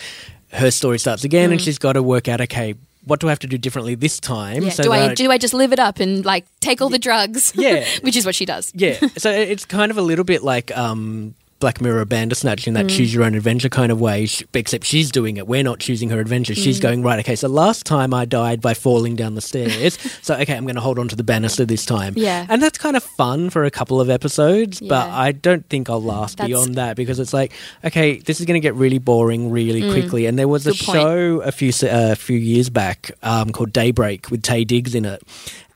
Her 0.53 0.71
story 0.71 0.99
starts 0.99 1.25
again, 1.25 1.51
Mm. 1.51 1.53
and 1.53 1.61
she's 1.61 1.79
got 1.79 1.93
to 1.95 2.03
work 2.03 2.29
out 2.29 2.41
okay. 2.41 2.75
What 3.05 3.21
do 3.21 3.27
I 3.27 3.31
have 3.31 3.41
to 3.41 3.47
do 3.47 3.59
differently 3.59 3.95
this 3.95 4.21
time? 4.21 4.63
yeah, 4.63 4.71
so 4.71 4.85
do 4.85 4.93
I 4.93 5.15
do 5.15 5.31
I 5.31 5.39
just 5.39 5.55
live 5.55 5.73
it 5.73 5.79
up 5.79 5.99
and 5.99 6.25
like 6.25 6.47
take 6.61 6.81
all 6.81 6.89
the 6.89 6.99
drugs? 6.99 7.53
Yeah. 7.57 7.85
which 8.03 8.17
is 8.17 8.25
what 8.25 8.35
she 8.35 8.45
does. 8.45 8.73
Yeah, 8.75 8.99
so 9.17 9.31
it's 9.31 9.65
kind 9.65 9.91
of 9.91 9.99
a 9.99 10.03
little 10.03 10.25
bit 10.25 10.43
like 10.43 10.77
um, 10.77 11.35
Black 11.63 11.81
Mirror 11.81 12.05
Bandersnatch 12.05 12.65
Mm. 12.65 12.67
in 12.69 12.75
that 12.75 12.89
choose 12.89 13.15
your 13.15 13.25
own 13.25 13.35
adventure 13.35 13.71
kind 13.71 13.91
of 13.91 14.01
way, 14.01 14.29
except 14.53 14.85
she's 14.85 15.11
doing 15.11 15.39
it. 15.39 15.47
We're 15.49 15.63
not 15.63 15.79
choosing 15.79 16.11
her 16.11 16.21
adventure. 16.21 16.55
She's 16.55 16.79
Mm. 16.79 16.83
going, 16.83 17.03
right, 17.03 17.19
okay, 17.21 17.37
so 17.37 17.49
last 17.49 17.87
time 17.87 18.13
I 18.13 18.25
died 18.27 18.61
by 18.61 18.75
falling 18.75 19.17
down 19.17 19.35
the 19.35 19.41
stairs, 19.41 19.97
so 20.23 20.35
okay, 20.35 20.55
I'm 20.55 20.65
going 20.65 20.75
to 20.75 20.81
hold 20.83 20.99
on 20.99 21.09
to 21.09 21.17
the 21.17 21.23
banister 21.25 21.65
this 21.65 21.87
time. 21.87 22.13
Yeah. 22.17 22.45
And 22.51 22.63
that's 22.63 22.77
kind 22.79 22.97
of 22.97 23.03
fun 23.03 23.49
for 23.49 23.65
a 23.65 23.71
couple 23.71 24.01
of 24.01 24.11
episodes, 24.11 24.81
but 24.81 25.09
I 25.09 25.33
don't 25.33 25.67
think 25.71 25.89
I'll 25.89 26.03
last 26.03 26.37
That's- 26.37 26.49
beyond 26.49 26.75
that 26.75 26.97
because 26.97 27.19
it's 27.19 27.33
like, 27.33 27.53
okay, 27.85 28.19
this 28.19 28.41
is 28.41 28.47
going 28.47 28.61
to 28.61 28.65
get 28.69 28.75
really 28.75 28.99
boring 28.99 29.51
really 29.51 29.89
quickly. 29.91 30.27
And 30.27 30.39
there 30.39 30.49
was 30.49 30.67
a 30.67 30.73
Mm. 30.73 30.85
Point. 30.87 30.99
show 30.99 31.41
a 31.45 31.53
few 31.53 31.71
uh, 31.83 32.13
a 32.13 32.17
few 32.17 32.37
years 32.37 32.69
back 32.71 33.13
um, 33.23 33.51
called 33.51 33.73
Daybreak 33.73 34.31
with 34.31 34.43
Taye 34.43 34.67
Diggs 34.67 34.95
in 34.95 35.05
it. 35.05 35.23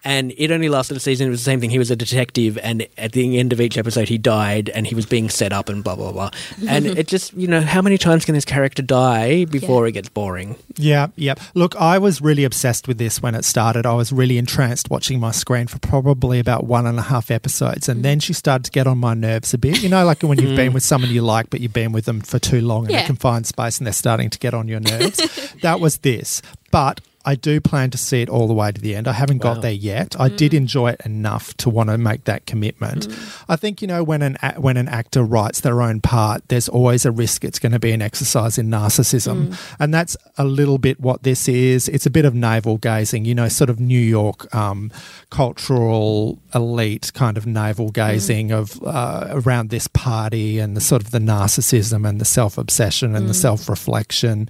And 0.07 0.33
it 0.39 0.53
only 0.53 0.69
lasted 0.69 0.97
a 0.97 1.01
season. 1.01 1.27
It 1.27 1.31
was 1.31 1.41
the 1.41 1.45
same 1.51 1.61
thing. 1.61 1.71
He 1.71 1.81
was 1.81 1.91
a 1.91 1.97
detective, 1.97 2.57
and 2.63 2.87
at 2.97 3.11
the 3.11 3.41
end 3.41 3.53
of 3.53 3.61
each 3.61 3.77
episode, 3.77 4.09
he 4.09 4.19
died, 4.19 4.69
and 4.69 4.87
he 4.87 4.95
was 4.95 5.05
being 5.05 5.29
set 5.29 5.53
up, 5.53 5.69
and 5.69 5.83
blah 5.83 5.97
blah 5.97 6.13
blah. 6.13 6.31
And 6.69 6.87
it 6.99 7.09
just, 7.09 7.33
you 7.35 7.49
know, 7.49 7.61
how 7.61 7.83
many 7.83 7.99
times 7.99 8.25
can 8.25 8.37
this 8.37 8.45
character 8.45 8.83
die 8.83 9.47
before 9.47 9.85
Yeah. 9.85 9.89
it 9.89 9.93
gets 9.93 10.09
boring? 10.09 10.55
Yeah, 10.77 11.09
yeah. 11.17 11.35
Look, 11.55 11.75
I 11.75 11.99
was 11.99 12.21
really 12.23 12.45
obsessed 12.45 12.87
with 12.87 12.99
this 12.99 13.21
when 13.21 13.35
it 13.35 13.45
started. 13.45 13.85
I 13.85 13.95
was 13.95 14.13
really 14.13 14.39
entranced 14.39 14.91
watching 14.91 15.19
my 15.19 15.33
screen 15.33 15.67
for 15.67 15.81
probably 15.81 16.39
about 16.39 16.65
one 16.67 16.87
and 16.87 17.01
a 17.01 17.03
half 17.03 17.31
episodes. 17.33 17.89
And 17.89 18.01
mm. 18.01 18.03
then 18.05 18.21
she 18.21 18.33
started 18.33 18.65
to 18.67 18.71
get 18.71 18.87
on 18.87 18.99
my 18.99 19.15
nerves 19.15 19.53
a 19.55 19.59
bit. 19.59 19.83
You 19.83 19.89
know, 19.89 20.05
like 20.05 20.23
when 20.23 20.39
you've 20.39 20.55
been 20.63 20.73
with 20.73 20.85
someone 20.85 21.11
you 21.11 21.23
like, 21.23 21.51
but 21.51 21.61
you've 21.61 21.73
been 21.73 21.91
with 21.91 22.05
them 22.05 22.21
for 22.21 22.39
too 22.39 22.61
long 22.61 22.85
in 22.85 22.93
Yeah. 22.93 23.03
a 23.03 23.07
confined 23.07 23.47
space 23.49 23.79
and 23.79 23.87
they're 23.87 23.93
starting 23.93 24.31
to 24.31 24.39
get 24.39 24.55
on 24.55 24.69
your 24.69 24.79
nerves. 24.81 25.19
that 25.63 25.81
was 25.81 25.99
this. 25.99 26.43
But 26.71 27.01
I 27.27 27.35
do 27.35 27.61
plan 27.61 27.91
to 27.91 27.99
see 27.99 28.23
it 28.23 28.29
all 28.31 28.47
the 28.47 28.55
way 28.55 28.71
to 28.71 28.81
the 28.81 28.95
end. 28.95 29.09
I 29.09 29.13
haven't 29.13 29.43
Wow. 29.43 29.55
got 29.55 29.63
there 29.63 29.73
yet. 29.73 30.15
I 30.19 30.29
did 30.29 30.53
mm. 30.53 30.59
enjoy 30.59 30.91
it 30.91 31.01
enough 31.05 31.55
to 31.59 31.69
want 31.69 31.91
to 31.91 31.99
make 31.99 32.25
that 32.25 32.47
commitment. 32.47 33.09
Mm. 33.09 33.43
I 33.49 33.57
think 33.57 33.83
you 33.83 33.89
know 33.89 34.05
when 34.05 34.23
an 34.23 34.39
a- 34.43 34.61
when 34.61 34.77
an 34.77 34.89
actor 34.89 35.25
writes 35.25 35.61
their 35.61 35.83
own 35.83 36.01
part, 36.01 36.49
there's 36.49 36.69
always 36.69 37.05
a 37.05 37.11
risk 37.11 37.45
it's 37.45 37.59
going 37.59 37.73
to 37.73 37.79
be 37.81 37.91
an 37.91 38.01
exercise 38.01 38.57
in 38.59 38.71
narcissism, 38.71 39.49
mm. 39.49 39.75
and 39.81 39.93
that's 39.93 40.17
a 40.39 40.45
little 40.45 40.79
bit 40.79 41.01
what 41.01 41.25
this 41.25 41.49
is. 41.49 41.89
It's 41.89 42.07
a 42.07 42.11
bit 42.11 42.25
of 42.25 42.35
navel 42.35 42.79
gazing, 42.79 43.25
you 43.25 43.35
know, 43.35 43.49
sort 43.49 43.71
of 43.71 43.81
New 43.81 44.01
York 44.01 44.55
um, 44.55 44.93
cultural 45.31 46.39
elite 46.55 47.13
kind 47.13 47.37
of 47.37 47.47
navel 47.47 47.91
gazing 47.91 48.53
of 48.53 48.81
uh, 48.85 49.27
around 49.31 49.71
this 49.71 49.89
party 49.89 50.59
and 50.59 50.77
the 50.77 50.81
sort 50.81 51.03
of 51.03 51.11
the 51.11 51.19
narcissism 51.19 52.09
and 52.09 52.21
the 52.21 52.25
self 52.25 52.57
obsession 52.57 53.17
and 53.17 53.29
the 53.29 53.35
self 53.35 53.69
reflection. 53.69 54.49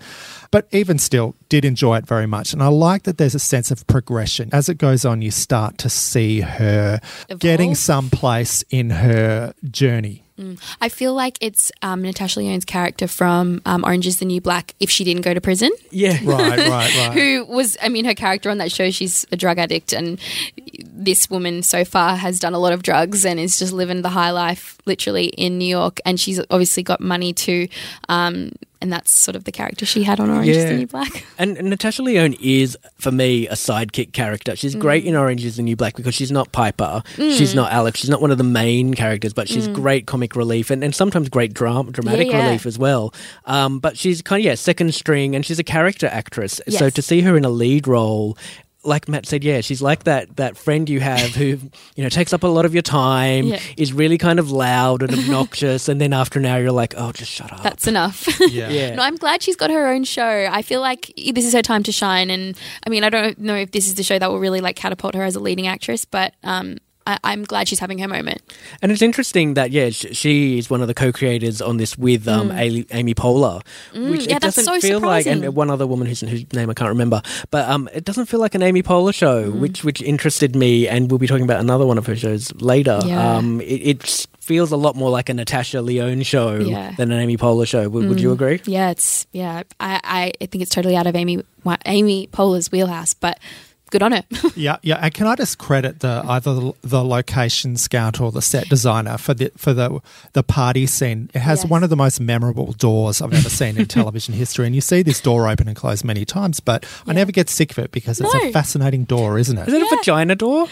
But 0.51 0.69
even 0.73 0.99
still, 0.99 1.35
did 1.49 1.65
enjoy 1.65 1.97
it 1.99 2.07
very 2.07 2.27
much. 2.27 2.53
And 2.53 2.63
I 2.67 2.69
like 2.71 3.05
that 3.05 3.17
there's 3.17 3.37
a 3.37 3.39
sense 3.39 3.71
of 3.71 3.87
progression. 3.87 4.51
As 4.53 4.69
it 4.69 4.77
goes 4.77 5.05
on, 5.05 5.23
you 5.23 5.31
start 5.31 5.79
to 5.79 5.89
see 5.89 6.41
her 6.41 7.01
getting 7.39 7.71
Evolve. 7.71 7.79
someplace 7.79 8.65
in 8.71 8.91
her 8.91 9.55
journey. 9.71 10.25
I 10.81 10.89
feel 10.89 11.15
like 11.15 11.39
it's 11.41 11.71
um, 11.81 12.03
Natasha 12.03 12.41
Lyonne's 12.41 12.65
character 12.65 13.07
from 13.07 13.63
um, 13.65 13.85
Orange 13.85 14.07
is 14.07 14.19
the 14.19 14.25
New 14.27 14.41
Black 14.41 14.75
if 14.81 14.91
she 14.91 15.05
didn't 15.05 15.23
go 15.23 15.33
to 15.33 15.41
prison. 15.41 15.71
Yeah, 15.91 16.19
Right, 16.25 16.59
right, 16.59 16.69
right. 16.69 17.13
Who 17.13 17.47
was, 17.47 17.77
I 17.81 17.89
mean, 17.89 18.05
her 18.05 18.15
character 18.15 18.51
on 18.51 18.59
that 18.59 18.73
show, 18.73 18.91
she's 18.91 19.25
a 19.31 19.37
drug 19.37 19.59
addict, 19.59 19.93
and 19.93 20.21
this 20.85 21.31
woman 21.31 21.63
so 21.63 21.85
far 21.85 22.17
has 22.17 22.41
done 22.41 22.53
a 22.53 22.59
lot 22.59 22.73
of 22.73 22.83
drugs 22.83 23.25
and 23.25 23.39
is 23.39 23.59
just 23.59 23.73
living 23.73 24.03
the 24.03 24.11
high 24.11 24.31
life 24.33 24.77
literally 24.87 25.27
in 25.27 25.57
New 25.57 25.69
York. 25.69 26.01
And 26.05 26.19
she's 26.19 26.41
obviously 26.51 26.83
got 26.83 27.01
money 27.01 27.33
too. 27.33 27.69
Um, 28.09 28.51
and 28.81 28.93
that's 28.93 29.11
sort 29.11 29.37
of 29.37 29.45
the 29.45 29.53
character 29.53 29.87
she 29.87 30.03
had 30.03 30.21
on 30.21 30.31
Orange 30.31 30.49
is 30.49 30.65
the 30.65 30.75
New 30.75 30.87
Black. 30.87 31.25
And 31.39 31.57
and 31.59 31.71
Natasha 31.71 32.03
Lyonne 32.03 32.35
is, 32.41 32.77
for 32.99 33.11
me, 33.11 33.49
a 33.49 33.53
sidekick 33.53 34.13
character. 34.13 34.55
She's 34.57 34.75
mm. 34.75 34.81
great 34.81 35.05
in 35.05 35.17
Orange 35.17 35.45
is 35.45 35.57
the 35.57 35.63
New 35.63 35.77
Black 35.77 35.97
because 35.97 36.15
she's 36.15 36.33
not 36.33 36.53
Piper, 36.53 37.03
she's 37.17 37.53
mm. 37.53 37.57
not 37.57 37.73
Alex, 37.73 38.01
she's 38.01 38.11
not 38.11 38.21
one 38.21 38.31
of 38.31 38.39
the 38.39 38.45
main 38.45 38.95
characters, 38.95 39.33
but 39.33 39.49
she's 39.49 39.69
mm. 39.69 39.75
great 39.75 40.07
comic 40.07 40.37
relief 40.37 40.71
and, 40.71 40.85
and 40.85 40.95
sometimes 40.95 41.29
great 41.29 41.55
drama, 41.55 41.91
dramatic 41.91 42.29
Yeah, 42.29 42.39
yeah. 42.39 42.45
relief 42.47 42.67
as 42.67 42.79
well. 42.79 43.15
Um, 43.45 43.79
but 43.79 43.97
she's 43.97 44.23
kind 44.23 44.41
of, 44.41 44.45
yeah, 44.45 44.55
second 44.55 44.95
string 44.95 45.35
and 45.35 45.45
she's 45.45 45.59
a 45.59 45.65
character 45.65 46.07
actress. 46.07 46.61
So 46.69 46.91
to 46.91 47.03
see 47.03 47.23
her 47.23 47.37
in 47.37 47.45
a 47.45 47.51
lead 47.51 47.89
role, 47.89 48.37
like 48.87 49.09
Matt 49.09 49.27
said, 49.27 49.43
yeah, 49.45 49.61
she's 49.61 49.83
like 49.83 50.05
that 50.05 50.37
that 50.37 50.57
friend 50.57 50.89
you 50.89 51.01
have 51.01 51.35
who, 51.35 51.45
you 51.97 52.03
know, 52.03 52.09
takes 52.09 52.33
up 52.33 52.43
a 52.43 52.47
lot 52.47 52.65
of 52.65 52.73
your 52.75 52.83
time, 52.83 53.47
Yeah. 53.47 53.61
is 53.77 53.93
really 53.93 54.19
kind 54.19 54.39
of 54.39 54.51
loud 54.51 55.03
and 55.03 55.13
obnoxious, 55.13 55.89
and 55.89 56.01
then 56.01 56.13
after 56.13 56.39
an 56.39 56.47
hour 56.47 56.61
you're 56.63 56.73
like, 56.73 56.95
oh, 56.97 57.13
just 57.13 57.31
shut 57.31 57.53
up. 57.53 57.63
That's 57.63 57.87
enough. 57.87 58.29
Yeah. 58.51 58.69
yeah. 58.69 58.95
No, 58.95 59.03
I'm 59.03 59.17
glad 59.17 59.43
she's 59.43 59.57
got 59.57 59.71
her 59.71 59.89
own 59.89 60.05
show. 60.05 60.49
I 60.51 60.63
feel 60.63 60.81
like 60.81 61.13
this 61.17 61.45
is 61.45 61.53
her 61.53 61.63
time 61.63 61.83
to 61.83 61.93
shine. 61.93 62.31
And 62.31 62.57
I 62.87 62.91
mean, 62.91 63.03
I 63.05 63.11
don't 63.11 63.39
know 63.39 63.57
if 63.57 63.73
this 63.73 63.87
is 63.89 63.97
the 63.97 64.03
show 64.03 64.19
that 64.19 64.31
will 64.31 64.39
really 64.39 64.61
like 64.61 64.77
catapult 64.77 65.15
her 65.15 65.25
as 65.25 65.35
a 65.37 65.41
leading 65.41 65.67
actress, 65.67 66.05
but 66.05 66.35
um, 66.45 66.79
I, 67.07 67.19
I'm 67.25 67.45
glad 67.45 67.69
she's 67.69 67.79
having 67.79 67.99
her 67.99 68.09
moment. 68.09 68.43
And 68.83 68.91
it's 68.93 69.03
interesting 69.03 69.55
that 69.55 69.71
yeah, 69.71 69.91
sh- 69.91 70.07
she 70.13 70.59
is 70.59 70.69
one 70.69 70.81
of 70.83 70.89
the 70.89 70.95
co-creators 70.95 71.63
on 71.63 71.77
this 71.77 71.97
with 71.97 72.27
um, 72.29 72.51
Amy, 72.53 72.85
Amy 72.91 73.15
Poehler, 73.15 73.63
which 73.95 74.23
Mm. 74.23 74.29
yeah, 74.29 74.37
it 74.37 74.43
that's 74.43 74.57
doesn't 74.57 74.65
so 74.65 74.81
feel 74.87 75.01
like, 75.01 75.25
surprising. 75.25 75.45
and 75.45 75.55
one 75.55 75.71
other 75.71 75.87
woman 75.87 76.07
whose, 76.07 76.21
whose 76.21 76.53
name 76.53 76.69
I 76.71 76.75
can't 76.75 76.89
remember, 76.91 77.23
but 77.51 77.69
um, 77.69 77.89
it 77.95 78.05
doesn't 78.05 78.27
feel 78.27 78.41
like 78.41 78.55
an 78.55 78.63
Amy 78.63 78.83
Poehler 78.83 79.15
show, 79.15 79.51
Mm. 79.53 79.61
which 79.61 79.85
which 79.85 80.03
interested 80.03 80.57
me, 80.57 80.89
and 80.89 81.11
we'll 81.11 81.19
be 81.19 81.27
talking 81.27 81.45
about 81.45 81.61
another 81.61 81.87
one 81.87 81.99
of 81.99 82.07
her 82.07 82.17
shows 82.17 82.53
later. 82.57 83.01
Yeah. 83.05 83.37
Um, 83.37 83.61
it, 83.61 83.65
it 84.05 84.27
feels 84.41 84.71
a 84.73 84.77
lot 84.77 84.95
more 84.97 85.11
like 85.11 85.29
a 85.29 85.35
Natasha 85.35 85.81
Lyonne 85.83 86.23
show 86.23 86.57
Yeah. 86.57 86.93
than 86.97 87.11
an 87.13 87.21
Amy 87.21 87.37
Poehler 87.37 87.67
show. 87.67 87.89
Would, 87.89 88.09
would 88.09 88.21
you 88.21 88.33
agree? 88.33 88.61
Yeah, 88.65 88.91
it's 88.91 89.27
yeah. 89.33 89.63
I, 89.81 90.01
I, 90.05 90.33
I 90.41 90.47
think 90.47 90.63
it's 90.63 90.75
totally 90.75 90.97
out 90.97 91.07
of 91.07 91.15
Amy 91.17 91.43
Amy 91.85 92.29
Poehler's 92.33 92.71
wheelhouse, 92.71 93.13
but 93.15 93.39
good 93.91 94.03
on 94.03 94.13
her. 94.13 94.25
Yeah, 94.57 94.77
yeah. 94.83 94.97
And 95.03 95.13
can 95.13 95.27
I 95.27 95.37
just 95.37 95.59
credit 95.59 96.01
the 96.01 96.23
either 96.27 96.55
the, 96.55 96.73
the 96.83 97.05
location 97.05 97.77
scout 97.77 98.21
or 98.21 98.33
the 98.33 98.41
set 98.43 98.69
designer 98.69 99.19
for 99.19 99.35
the 99.35 99.53
for 99.57 99.75
the 99.75 100.01
the 100.33 100.43
party 100.43 100.87
scene? 100.87 101.31
It 101.35 101.41
has 101.41 101.63
Yes. 101.63 101.71
one 101.71 101.85
of 101.85 101.91
the 101.91 101.97
most 101.97 102.21
memorable 102.21 102.73
doors 102.73 103.21
I've 103.21 103.33
ever 103.35 103.51
seen 103.51 103.77
in 103.79 103.87
television 103.99 104.35
history. 104.35 104.67
And 104.67 104.75
you 104.75 104.81
see 104.81 105.03
this 105.03 105.21
door 105.21 105.49
open 105.49 105.69
and 105.69 105.77
close 105.77 106.05
many 106.05 106.25
times, 106.25 106.59
but 106.61 106.87
I 107.07 107.13
never 107.13 107.33
get 107.33 107.51
sick 107.51 107.71
of 107.73 107.79
it 107.79 107.93
because 107.93 108.21
it's 108.21 108.33
No. 108.33 108.41
a 108.49 108.53
fascinating 108.53 109.05
door, 109.05 109.39
isn't 109.39 109.59
it? 109.59 109.69
Is 109.69 109.75
it? 109.75 109.83
it 109.83 109.93
a 109.93 109.97
vagina 109.97 110.35
door? 110.37 110.67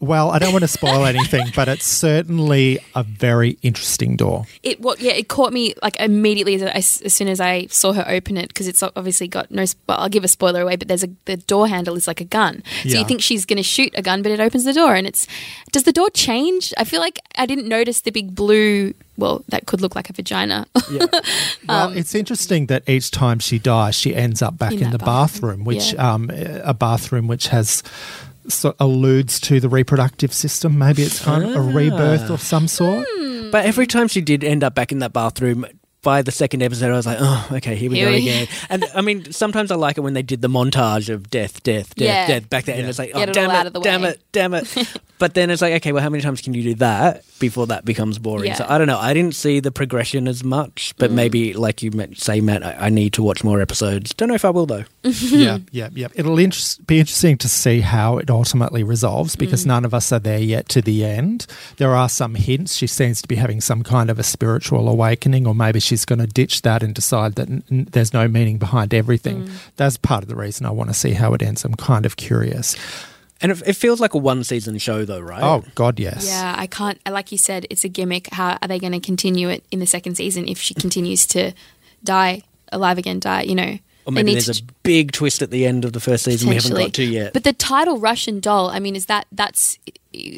Well, 0.00 0.30
I 0.30 0.38
don't 0.38 0.52
want 0.52 0.62
to 0.62 0.68
spoil 0.68 1.04
anything, 1.06 1.48
but 1.56 1.66
it's 1.66 1.84
certainly 1.84 2.78
a 2.94 3.02
very 3.02 3.58
interesting 3.62 4.16
door. 4.16 4.46
it 4.62 4.80
what 4.80 5.00
yeah, 5.00 5.12
it 5.12 5.26
caught 5.28 5.52
me 5.52 5.74
like 5.82 5.96
immediately 5.98 6.54
as, 6.54 6.62
as, 6.62 7.02
as 7.02 7.14
soon 7.14 7.26
as 7.26 7.40
I 7.40 7.66
saw 7.66 7.92
her 7.92 8.04
open 8.08 8.36
it 8.36 8.46
because 8.48 8.68
it's 8.68 8.82
obviously 8.82 9.26
got 9.26 9.50
no. 9.50 9.64
Well, 9.88 9.98
I'll 9.98 10.08
give 10.08 10.22
a 10.22 10.28
spoiler 10.28 10.60
away, 10.62 10.76
but 10.76 10.86
there's 10.86 11.02
a 11.02 11.10
the 11.24 11.36
door 11.36 11.66
handle 11.66 11.96
is 11.96 12.06
like 12.06 12.20
a 12.20 12.24
gun, 12.24 12.62
so 12.82 12.90
Yeah. 12.90 13.00
you 13.00 13.04
think 13.06 13.22
she's 13.22 13.44
going 13.44 13.56
to 13.56 13.62
shoot 13.64 13.92
a 13.96 14.02
gun, 14.02 14.22
but 14.22 14.30
it 14.30 14.38
opens 14.40 14.64
the 14.64 14.72
door 14.72 14.94
and 14.94 15.06
it's. 15.06 15.26
Does 15.72 15.82
the 15.82 15.92
door 15.92 16.10
change? 16.10 16.72
I 16.78 16.84
feel 16.84 17.00
like 17.00 17.18
I 17.36 17.44
didn't 17.46 17.66
notice 17.68 18.02
the 18.02 18.10
big 18.12 18.34
blue. 18.34 18.94
Well, 19.16 19.42
that 19.48 19.66
could 19.66 19.80
look 19.80 19.96
like 19.96 20.08
a 20.10 20.12
vagina. 20.12 20.66
Yeah. 20.90 21.06
Well, 21.68 21.90
it's 21.90 22.14
interesting 22.14 22.66
that 22.66 22.88
each 22.88 23.10
time 23.10 23.40
she 23.40 23.58
dies, 23.58 23.94
she 23.96 24.14
ends 24.14 24.40
up 24.42 24.56
back 24.56 24.72
Um, 24.72 24.78
In 24.78 24.84
in, 24.84 24.90
the 24.92 24.98
bathroom, 24.98 25.64
bathroom, 25.64 25.64
which 25.64 25.92
yeah. 25.92 26.14
um, 26.14 26.30
a 26.32 26.72
bathroom 26.72 27.26
which 27.26 27.48
has 27.48 27.82
so 28.48 28.74
alludes 28.80 29.40
to 29.40 29.60
the 29.60 29.68
reproductive 29.68 30.32
system. 30.32 30.78
Maybe 30.78 31.02
it's 31.02 31.22
kind 31.22 31.44
of 31.44 31.54
a 31.56 31.60
rebirth 31.60 32.30
of 32.30 32.40
some 32.42 32.68
sort. 32.68 33.06
Hmm. 33.10 33.50
But 33.50 33.64
every 33.66 33.86
time 33.86 34.08
she 34.08 34.20
did 34.20 34.44
end 34.44 34.62
up 34.64 34.74
back 34.74 34.92
in 34.92 34.98
that 35.00 35.12
bathroom, 35.12 35.66
by 36.02 36.22
the 36.22 36.30
second 36.30 36.62
episode, 36.62 36.90
I 36.92 36.96
was 36.96 37.06
like, 37.06 37.18
oh, 37.20 37.48
okay, 37.52 37.74
here 37.74 37.90
we 37.90 37.96
Here 37.96 38.06
go 38.06 38.12
we- 38.12 38.18
again. 38.28 38.46
And 38.70 38.84
I 38.94 39.00
mean, 39.00 39.32
sometimes 39.32 39.70
I 39.70 39.74
like 39.76 39.98
it 39.98 40.02
when 40.02 40.14
they 40.14 40.22
did 40.22 40.42
the 40.42 40.48
montage 40.48 41.12
of 41.12 41.28
death, 41.28 41.62
death, 41.62 41.94
death, 41.94 42.06
Yeah. 42.06 42.26
death 42.26 42.48
back 42.50 42.64
there, 42.64 42.76
and 42.78 42.86
it's 42.86 42.98
like, 42.98 43.12
oh, 43.14 43.20
it 43.20 43.32
damn 43.32 43.50
it, 43.50 43.54
out 43.54 43.66
of 43.66 43.72
the 43.72 43.80
damn 43.80 44.02
way. 44.02 44.10
it, 44.10 44.22
damn 44.32 44.54
it. 44.54 44.76
but 45.18 45.34
then 45.34 45.50
it's 45.50 45.62
like, 45.62 45.74
okay, 45.74 45.92
well, 45.92 46.02
how 46.02 46.08
many 46.10 46.22
times 46.22 46.40
can 46.40 46.54
you 46.54 46.62
do 46.62 46.74
that 46.76 47.24
before 47.38 47.66
that 47.68 47.84
becomes 47.84 48.18
boring? 48.18 48.46
Yeah. 48.46 48.54
So 48.54 48.66
I 48.68 48.78
don't 48.78 48.86
know. 48.86 48.98
I 48.98 49.14
didn't 49.14 49.34
see 49.34 49.60
the 49.60 49.70
progression 49.72 50.26
as 50.28 50.42
much, 50.44 50.94
Mm. 50.94 50.98
but 50.98 51.10
maybe, 51.12 51.52
like 51.54 51.82
you 51.82 51.90
meant- 51.90 52.18
say, 52.20 52.40
Matt, 52.40 52.64
I, 52.64 52.86
I 52.86 52.88
need 52.90 53.12
to 53.14 53.22
watch 53.22 53.42
more 53.44 53.60
episodes. 53.60 54.14
Don't 54.14 54.28
know 54.28 54.34
if 54.34 54.44
I 54.44 54.50
will 54.50 54.66
though. 54.66 54.84
yeah, 55.02 55.58
yeah, 55.70 55.88
yeah. 55.94 56.08
It'll 56.14 56.38
interest, 56.38 56.86
be 56.86 56.98
interesting 57.00 57.36
to 57.38 57.48
see 57.48 57.80
how 57.80 58.18
it 58.18 58.30
ultimately 58.30 58.82
resolves 58.82 59.36
because 59.36 59.64
none 59.66 59.84
of 59.84 59.92
us 59.94 60.12
are 60.12 60.18
there 60.18 60.38
yet 60.38 60.68
to 60.70 60.82
the 60.82 61.04
end. 61.04 61.46
There 61.76 61.94
are 61.94 62.08
some 62.08 62.34
hints. 62.34 62.76
She 62.76 62.86
seems 62.86 63.20
to 63.22 63.28
be 63.28 63.36
having 63.36 63.60
some 63.60 63.82
kind 63.82 64.10
of 64.10 64.18
a 64.18 64.22
spiritual 64.22 64.88
awakening, 64.88 65.46
or 65.46 65.54
maybe 65.54 65.80
she's 65.80 66.04
going 66.04 66.18
to 66.20 66.26
ditch 66.26 66.62
that 66.62 66.82
and 66.82 66.94
decide 66.94 67.34
that 67.36 67.48
n- 67.48 67.62
n- 67.70 67.88
there's 67.92 68.12
no 68.12 68.28
meaning 68.28 68.58
behind 68.58 68.92
everything. 68.94 69.50
That's 69.76 69.96
part 69.96 70.22
of 70.22 70.28
the 70.28 70.36
reason 70.36 70.66
I 70.66 70.70
want 70.70 70.90
to 70.90 70.94
see 70.94 71.12
how 71.12 71.34
it 71.34 71.42
ends. 71.42 71.64
I'm 71.64 71.74
kind 71.74 72.04
of 72.06 72.16
curious. 72.16 72.76
And 73.40 73.52
it, 73.52 73.62
it 73.66 73.72
feels 73.74 74.00
like 74.00 74.14
a 74.14 74.18
one 74.18 74.42
season 74.44 74.78
show, 74.78 75.04
though, 75.04 75.20
right? 75.20 75.42
Oh 75.42 75.64
God, 75.74 76.00
yes. 76.00 76.26
Yeah, 76.26 76.54
I 76.58 76.66
can't. 76.66 76.98
Like 77.08 77.30
you 77.30 77.38
said, 77.38 77.66
it's 77.70 77.84
a 77.84 77.88
gimmick. 77.88 78.28
How 78.32 78.58
are 78.60 78.66
they 78.68 78.78
going 78.78 78.92
to 78.92 79.00
continue 79.00 79.48
it 79.48 79.64
in 79.70 79.78
the 79.78 79.86
second 79.86 80.16
season 80.16 80.48
if 80.48 80.58
she 80.58 80.74
continues 80.74 81.26
to 81.28 81.52
die 82.02 82.42
alive 82.72 82.98
again? 82.98 83.20
Die, 83.20 83.42
you 83.42 83.54
know. 83.54 83.78
Or 84.06 84.12
They 84.12 84.22
maybe 84.22 84.32
there's 84.40 84.60
to- 84.60 84.64
a 84.64 84.72
big 84.82 85.12
twist 85.12 85.42
at 85.42 85.50
the 85.50 85.66
end 85.66 85.84
of 85.84 85.92
the 85.92 86.00
first 86.00 86.24
season 86.24 86.48
we 86.48 86.56
haven't 86.56 86.74
got 86.74 86.94
to 86.94 87.04
yet. 87.04 87.32
But 87.32 87.44
the 87.44 87.52
title 87.52 87.98
Russian 87.98 88.40
doll. 88.40 88.70
I 88.70 88.80
mean, 88.80 88.96
is 88.96 89.06
that 89.06 89.26
that's 89.30 89.78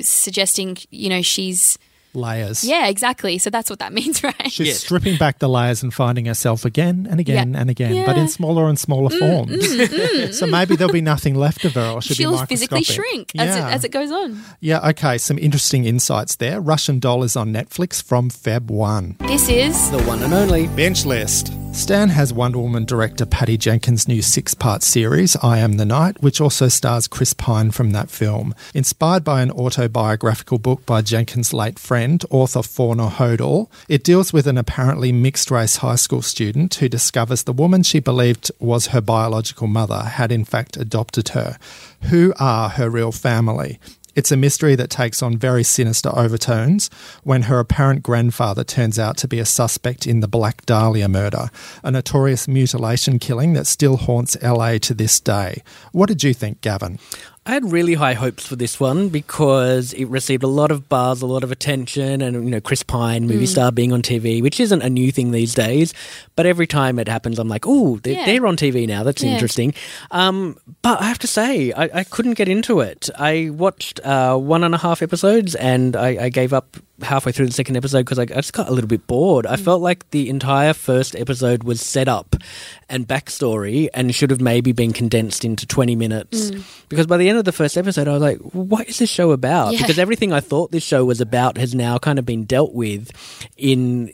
suggesting 0.02 0.76
you 0.90 1.08
know 1.08 1.22
she's 1.22 1.78
Layers. 2.14 2.64
yeah 2.64 2.88
exactly. 2.88 3.38
So 3.38 3.50
that's 3.50 3.70
what 3.70 3.78
that 3.78 3.92
means, 3.98 4.22
right? 4.24 4.34
She's 4.50 4.66
Yes. 4.68 4.80
stripping 4.80 5.16
back 5.16 5.38
the 5.38 5.48
layers 5.48 5.82
and 5.82 5.92
finding 5.94 6.26
herself 6.26 6.64
again 6.64 7.06
and 7.10 7.20
again 7.20 7.54
Yeah. 7.54 7.60
and 7.60 7.70
again, 7.70 7.90
but 8.06 8.16
Yeah. 8.16 8.20
Mm, 8.20 8.22
in 8.22 8.28
smaller 8.28 8.68
and 8.68 8.78
smaller 8.78 9.10
forms. 9.10 10.36
so 10.38 10.46
maybe 10.46 10.76
there'll 10.76 10.92
be 10.92 11.00
nothing 11.00 11.34
left 11.34 11.64
of 11.64 11.74
her, 11.74 11.90
or 11.90 12.02
she'll, 12.02 12.16
She'll 12.16 12.40
be 12.40 12.46
physically 12.46 12.78
microscopic. 12.80 13.10
shrink 13.10 13.32
as, 13.38 13.56
it, 13.56 13.62
as 13.62 13.84
it 13.84 13.90
goes 13.92 14.10
on. 14.10 14.40
yeah, 14.60 14.88
okay, 14.90 15.18
some 15.18 15.38
interesting 15.38 15.84
insights 15.84 16.36
there. 16.36 16.60
Russian 16.60 16.98
Doll 16.98 17.22
is 17.22 17.36
on 17.36 17.52
Netflix 17.52 18.02
from 18.02 18.30
Feb 18.30 18.66
1. 18.70 19.16
This 19.20 19.48
is 19.48 19.90
the 19.90 20.02
one 20.02 20.22
and 20.22 20.32
only. 20.34 20.66
Binge 20.68 21.04
List. 21.06 21.52
Stan 21.72 22.10
has 22.10 22.32
Wonder 22.32 22.58
Woman 22.58 22.84
director 22.84 23.24
Patty 23.24 23.56
Jenkins' 23.56 24.06
new 24.06 24.22
six 24.22 24.54
part 24.54 24.82
series, 24.82 25.36
I 25.36 25.58
Am 25.58 25.76
the 25.76 25.84
Night, 25.84 26.20
which 26.20 26.40
also 26.40 26.68
stars 26.68 27.06
Chris 27.06 27.32
Pine 27.32 27.70
from 27.70 27.92
that 27.92 28.10
film. 28.10 28.54
Inspired 28.74 29.24
by 29.24 29.40
an 29.40 29.50
autobiographical 29.50 30.58
book 30.58 30.84
by 30.84 31.00
Jenkins' 31.00 31.52
late 31.54 31.78
friend, 31.78 32.24
author 32.30 32.62
Fauna 32.62 33.08
Hodel, 33.08 33.70
it 33.88 34.04
deals 34.04 34.32
with 34.32 34.46
an 34.46 34.58
apparently 34.58 35.10
mixed 35.10 35.50
race 35.50 35.76
high 35.76 35.96
school 35.96 36.22
student 36.22 36.74
who 36.74 36.88
discovers 36.88 37.44
the 37.44 37.52
woman 37.52 37.82
she 37.82 38.00
believed 38.00 38.50
was 38.58 38.88
her 38.88 39.00
biological 39.00 39.66
mother 39.66 40.02
had 40.02 40.30
in 40.30 40.44
fact 40.44 40.76
adopted 40.76 41.30
her. 41.30 41.56
Who 42.02 42.34
are 42.38 42.68
her 42.70 42.90
real 42.90 43.12
family? 43.12 43.78
It's 44.14 44.32
a 44.32 44.36
mystery 44.36 44.74
that 44.74 44.90
takes 44.90 45.22
on 45.22 45.38
very 45.38 45.62
sinister 45.62 46.10
overtones 46.16 46.90
when 47.22 47.42
her 47.42 47.60
apparent 47.60 48.02
grandfather 48.02 48.64
turns 48.64 48.98
out 48.98 49.16
to 49.18 49.28
be 49.28 49.38
a 49.38 49.44
suspect 49.44 50.06
in 50.06 50.20
the 50.20 50.28
Black 50.28 50.66
Dahlia 50.66 51.08
murder, 51.08 51.50
a 51.84 51.90
notorious 51.90 52.48
mutilation 52.48 53.18
killing 53.18 53.52
that 53.52 53.66
still 53.66 53.96
haunts 53.96 54.36
LA 54.42 54.78
to 54.78 54.94
this 54.94 55.20
day. 55.20 55.62
What 55.92 56.08
did 56.08 56.24
you 56.24 56.34
think, 56.34 56.60
Gavin? 56.60 56.98
I 57.46 57.52
had 57.52 57.72
really 57.72 57.94
high 57.94 58.12
hopes 58.12 58.46
for 58.46 58.54
this 58.54 58.78
one 58.78 59.08
because 59.08 59.94
it 59.94 60.04
received 60.06 60.42
a 60.42 60.46
lot 60.46 60.70
of 60.70 60.90
buzz, 60.90 61.22
a 61.22 61.26
lot 61.26 61.42
of 61.42 61.50
attention, 61.50 62.20
and 62.20 62.34
you 62.44 62.50
know 62.50 62.60
Chris 62.60 62.82
Pine, 62.82 63.26
movie 63.26 63.46
star, 63.46 63.72
being 63.72 63.92
on 63.94 64.02
TV, 64.02 64.42
which 64.42 64.60
isn't 64.60 64.82
a 64.82 64.90
new 64.90 65.10
thing 65.10 65.30
these 65.30 65.54
days. 65.54 65.94
But 66.36 66.44
every 66.44 66.66
time 66.66 66.98
it 66.98 67.08
happens, 67.08 67.38
I'm 67.38 67.48
like, 67.48 67.64
"Oh, 67.66 67.98
they're, 68.02 68.12
Yeah. 68.12 68.26
they're 68.26 68.46
on 68.46 68.56
TV 68.58 68.86
now. 68.86 69.04
That's 69.04 69.22
Yeah. 69.22 69.32
interesting." 69.32 69.72
Um, 70.10 70.58
but 70.82 71.00
I 71.00 71.04
have 71.04 71.18
to 71.20 71.26
say, 71.26 71.72
I, 71.72 71.84
I 72.00 72.04
couldn't 72.04 72.34
get 72.34 72.46
into 72.48 72.80
it. 72.80 73.08
I 73.18 73.48
watched 73.50 74.00
uh, 74.04 74.36
one 74.36 74.62
and 74.62 74.74
a 74.74 74.78
half 74.78 75.00
episodes, 75.00 75.54
and 75.54 75.96
I, 75.96 76.24
I 76.24 76.28
gave 76.28 76.52
up 76.52 76.76
halfway 77.02 77.32
through 77.32 77.46
the 77.46 77.52
second 77.52 77.78
episode 77.78 78.00
because 78.04 78.18
I, 78.18 78.24
I 78.24 78.26
just 78.26 78.52
got 78.52 78.68
a 78.68 78.72
little 78.72 78.86
bit 78.88 79.06
bored. 79.06 79.46
I 79.46 79.56
felt 79.56 79.80
like 79.80 80.08
the 80.10 80.28
entire 80.28 80.74
first 80.74 81.16
episode 81.16 81.64
was 81.64 81.80
set 81.80 82.08
up 82.08 82.36
and 82.90 83.08
backstory 83.08 83.88
and 83.94 84.14
should 84.14 84.28
have 84.30 84.42
maybe 84.42 84.72
been 84.72 84.92
condensed 84.92 85.42
into 85.42 85.66
20 85.66 85.96
minutes. 85.96 86.50
Because 86.90 87.06
by 87.06 87.16
the 87.16 87.29
end 87.30 87.38
of 87.38 87.44
the 87.44 87.52
first 87.52 87.76
episode, 87.78 88.06
I 88.08 88.12
was 88.12 88.20
like, 88.22 88.38
what 88.52 88.88
is 88.88 88.98
this 88.98 89.08
show 89.10 89.30
about? 89.32 89.72
Yeah. 89.72 89.80
Because 89.80 89.98
everything 89.98 90.32
I 90.32 90.40
thought 90.40 90.70
this 90.70 90.82
show 90.82 91.04
was 91.04 91.20
about 91.20 91.56
has 91.56 91.74
now 91.74 91.98
kind 91.98 92.18
of 92.18 92.26
been 92.26 92.44
dealt 92.44 92.74
with 92.74 93.10
in 93.56 94.12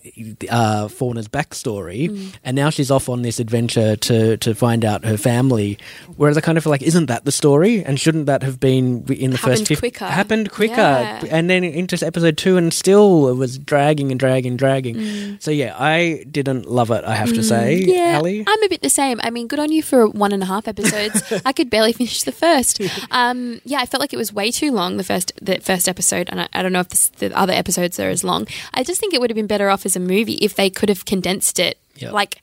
uh, 0.49 0.89
Fauna's 0.89 1.29
backstory. 1.29 2.35
And 2.45 2.55
now 2.55 2.71
she's 2.71 2.91
off 2.91 3.09
on 3.09 3.23
this 3.23 3.41
adventure 3.41 3.97
to, 3.97 4.37
to 4.37 4.55
find 4.55 4.85
out 4.85 5.05
her 5.05 5.17
family. 5.17 5.79
Whereas 6.17 6.37
I 6.37 6.41
kind 6.41 6.57
of 6.59 6.65
feel 6.65 6.71
like, 6.71 6.83
isn't 6.83 7.07
that 7.07 7.25
the 7.25 7.33
story? 7.33 7.85
And 7.85 7.99
shouldn't 7.99 8.27
that 8.27 8.43
have 8.43 8.61
been 8.61 9.05
in 9.13 9.31
the 9.33 9.37
Happened 9.37 9.59
first 9.59 9.67
fif- 9.69 9.81
quicker. 9.81 10.05
Happened 10.07 10.51
quicker. 10.51 10.75
Yeah. 10.77 11.25
And 11.31 11.51
then 11.51 11.65
into 11.65 11.97
episode 12.07 12.37
two, 12.37 12.57
and 12.57 12.73
still 12.73 13.29
it 13.29 13.35
was 13.35 13.59
dragging 13.59 14.11
and 14.11 14.21
dragging, 14.21 14.57
dragging. 14.57 14.97
Mm. 14.97 15.43
So 15.43 15.51
yeah, 15.51 15.75
I 15.79 16.25
didn't 16.31 16.67
love 16.71 16.91
it. 16.91 17.05
I 17.05 17.15
have 17.15 17.33
to 17.33 17.43
say, 17.43 17.77
Yeah. 17.77 18.21
I'm 18.21 18.63
a 18.63 18.69
bit 18.69 18.83
the 18.83 18.91
same. 18.91 19.21
I 19.23 19.31
mean, 19.31 19.47
good 19.47 19.59
on 19.59 19.73
you 19.73 19.83
for 19.83 20.09
one 20.09 20.33
and 20.33 20.43
a 20.43 20.47
half 20.47 20.69
episodes. 20.69 21.33
I 21.45 21.53
could 21.53 21.71
barely 21.71 21.93
finish 21.93 22.23
the 22.23 22.33
first. 22.33 22.81
Um, 23.11 23.61
yeah, 23.65 23.79
I 23.79 23.87
felt 23.87 24.01
like 24.01 24.13
it 24.13 24.17
was 24.17 24.33
way 24.33 24.51
too 24.51 24.73
long 24.73 24.97
the 24.97 25.05
first 25.05 25.33
the 25.41 25.59
first 25.61 25.89
episode, 25.89 26.29
and 26.31 26.43
I, 26.43 26.49
I 26.53 26.63
don't 26.63 26.73
know 26.73 26.81
if 26.81 26.89
this, 26.89 27.09
the 27.09 27.37
other 27.37 27.53
episodes 27.53 27.99
are 27.99 28.11
as 28.11 28.25
long. 28.25 28.47
I 28.75 28.83
just 28.83 29.01
think 29.01 29.15
it 29.15 29.21
would 29.21 29.31
have 29.31 29.37
been 29.37 29.47
better 29.47 29.71
off 29.71 29.87
as 29.87 29.97
a 29.97 30.01
movie 30.01 30.35
if 30.35 30.55
they 30.55 30.71
could 30.71 30.89
have 30.89 31.05
condensed 31.05 31.59
it. 31.59 31.79
Yep. 31.97 32.13
Like, 32.13 32.43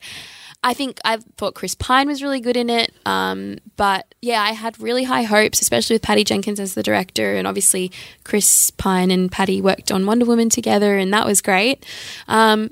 I 0.62 0.72
think 0.74 0.98
I 1.04 1.18
thought 1.36 1.54
Chris 1.54 1.74
Pine 1.74 2.08
was 2.08 2.22
really 2.22 2.40
good 2.40 2.56
in 2.56 2.70
it, 2.70 2.92
um, 3.04 3.58
but 3.76 4.14
yeah, 4.22 4.40
I 4.42 4.52
had 4.52 4.80
really 4.80 5.04
high 5.04 5.24
hopes, 5.24 5.60
especially 5.60 5.94
with 5.94 6.02
Patty 6.02 6.24
Jenkins 6.24 6.58
as 6.58 6.74
the 6.74 6.82
director, 6.82 7.34
and 7.34 7.46
obviously 7.46 7.92
Chris 8.24 8.70
Pine 8.70 9.10
and 9.10 9.30
Patty 9.30 9.60
worked 9.60 9.92
on 9.92 10.06
Wonder 10.06 10.24
Woman 10.24 10.48
together, 10.48 10.96
and 10.96 11.12
that 11.12 11.26
was 11.26 11.42
great. 11.42 11.84
Um, 12.28 12.70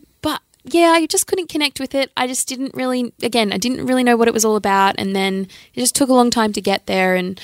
yeah, 0.64 0.92
I 0.94 1.06
just 1.06 1.26
couldn't 1.26 1.48
connect 1.48 1.80
with 1.80 1.94
it. 1.94 2.10
I 2.16 2.26
just 2.26 2.46
didn't 2.48 2.74
really, 2.74 3.12
again, 3.22 3.52
I 3.52 3.58
didn't 3.58 3.86
really 3.86 4.04
know 4.04 4.16
what 4.16 4.28
it 4.28 4.34
was 4.34 4.44
all 4.44 4.56
about, 4.56 4.94
and 4.98 5.14
then 5.14 5.48
it 5.74 5.80
just 5.80 5.94
took 5.94 6.08
a 6.08 6.14
long 6.14 6.30
time 6.30 6.52
to 6.52 6.60
get 6.60 6.86
there. 6.86 7.16
And 7.16 7.40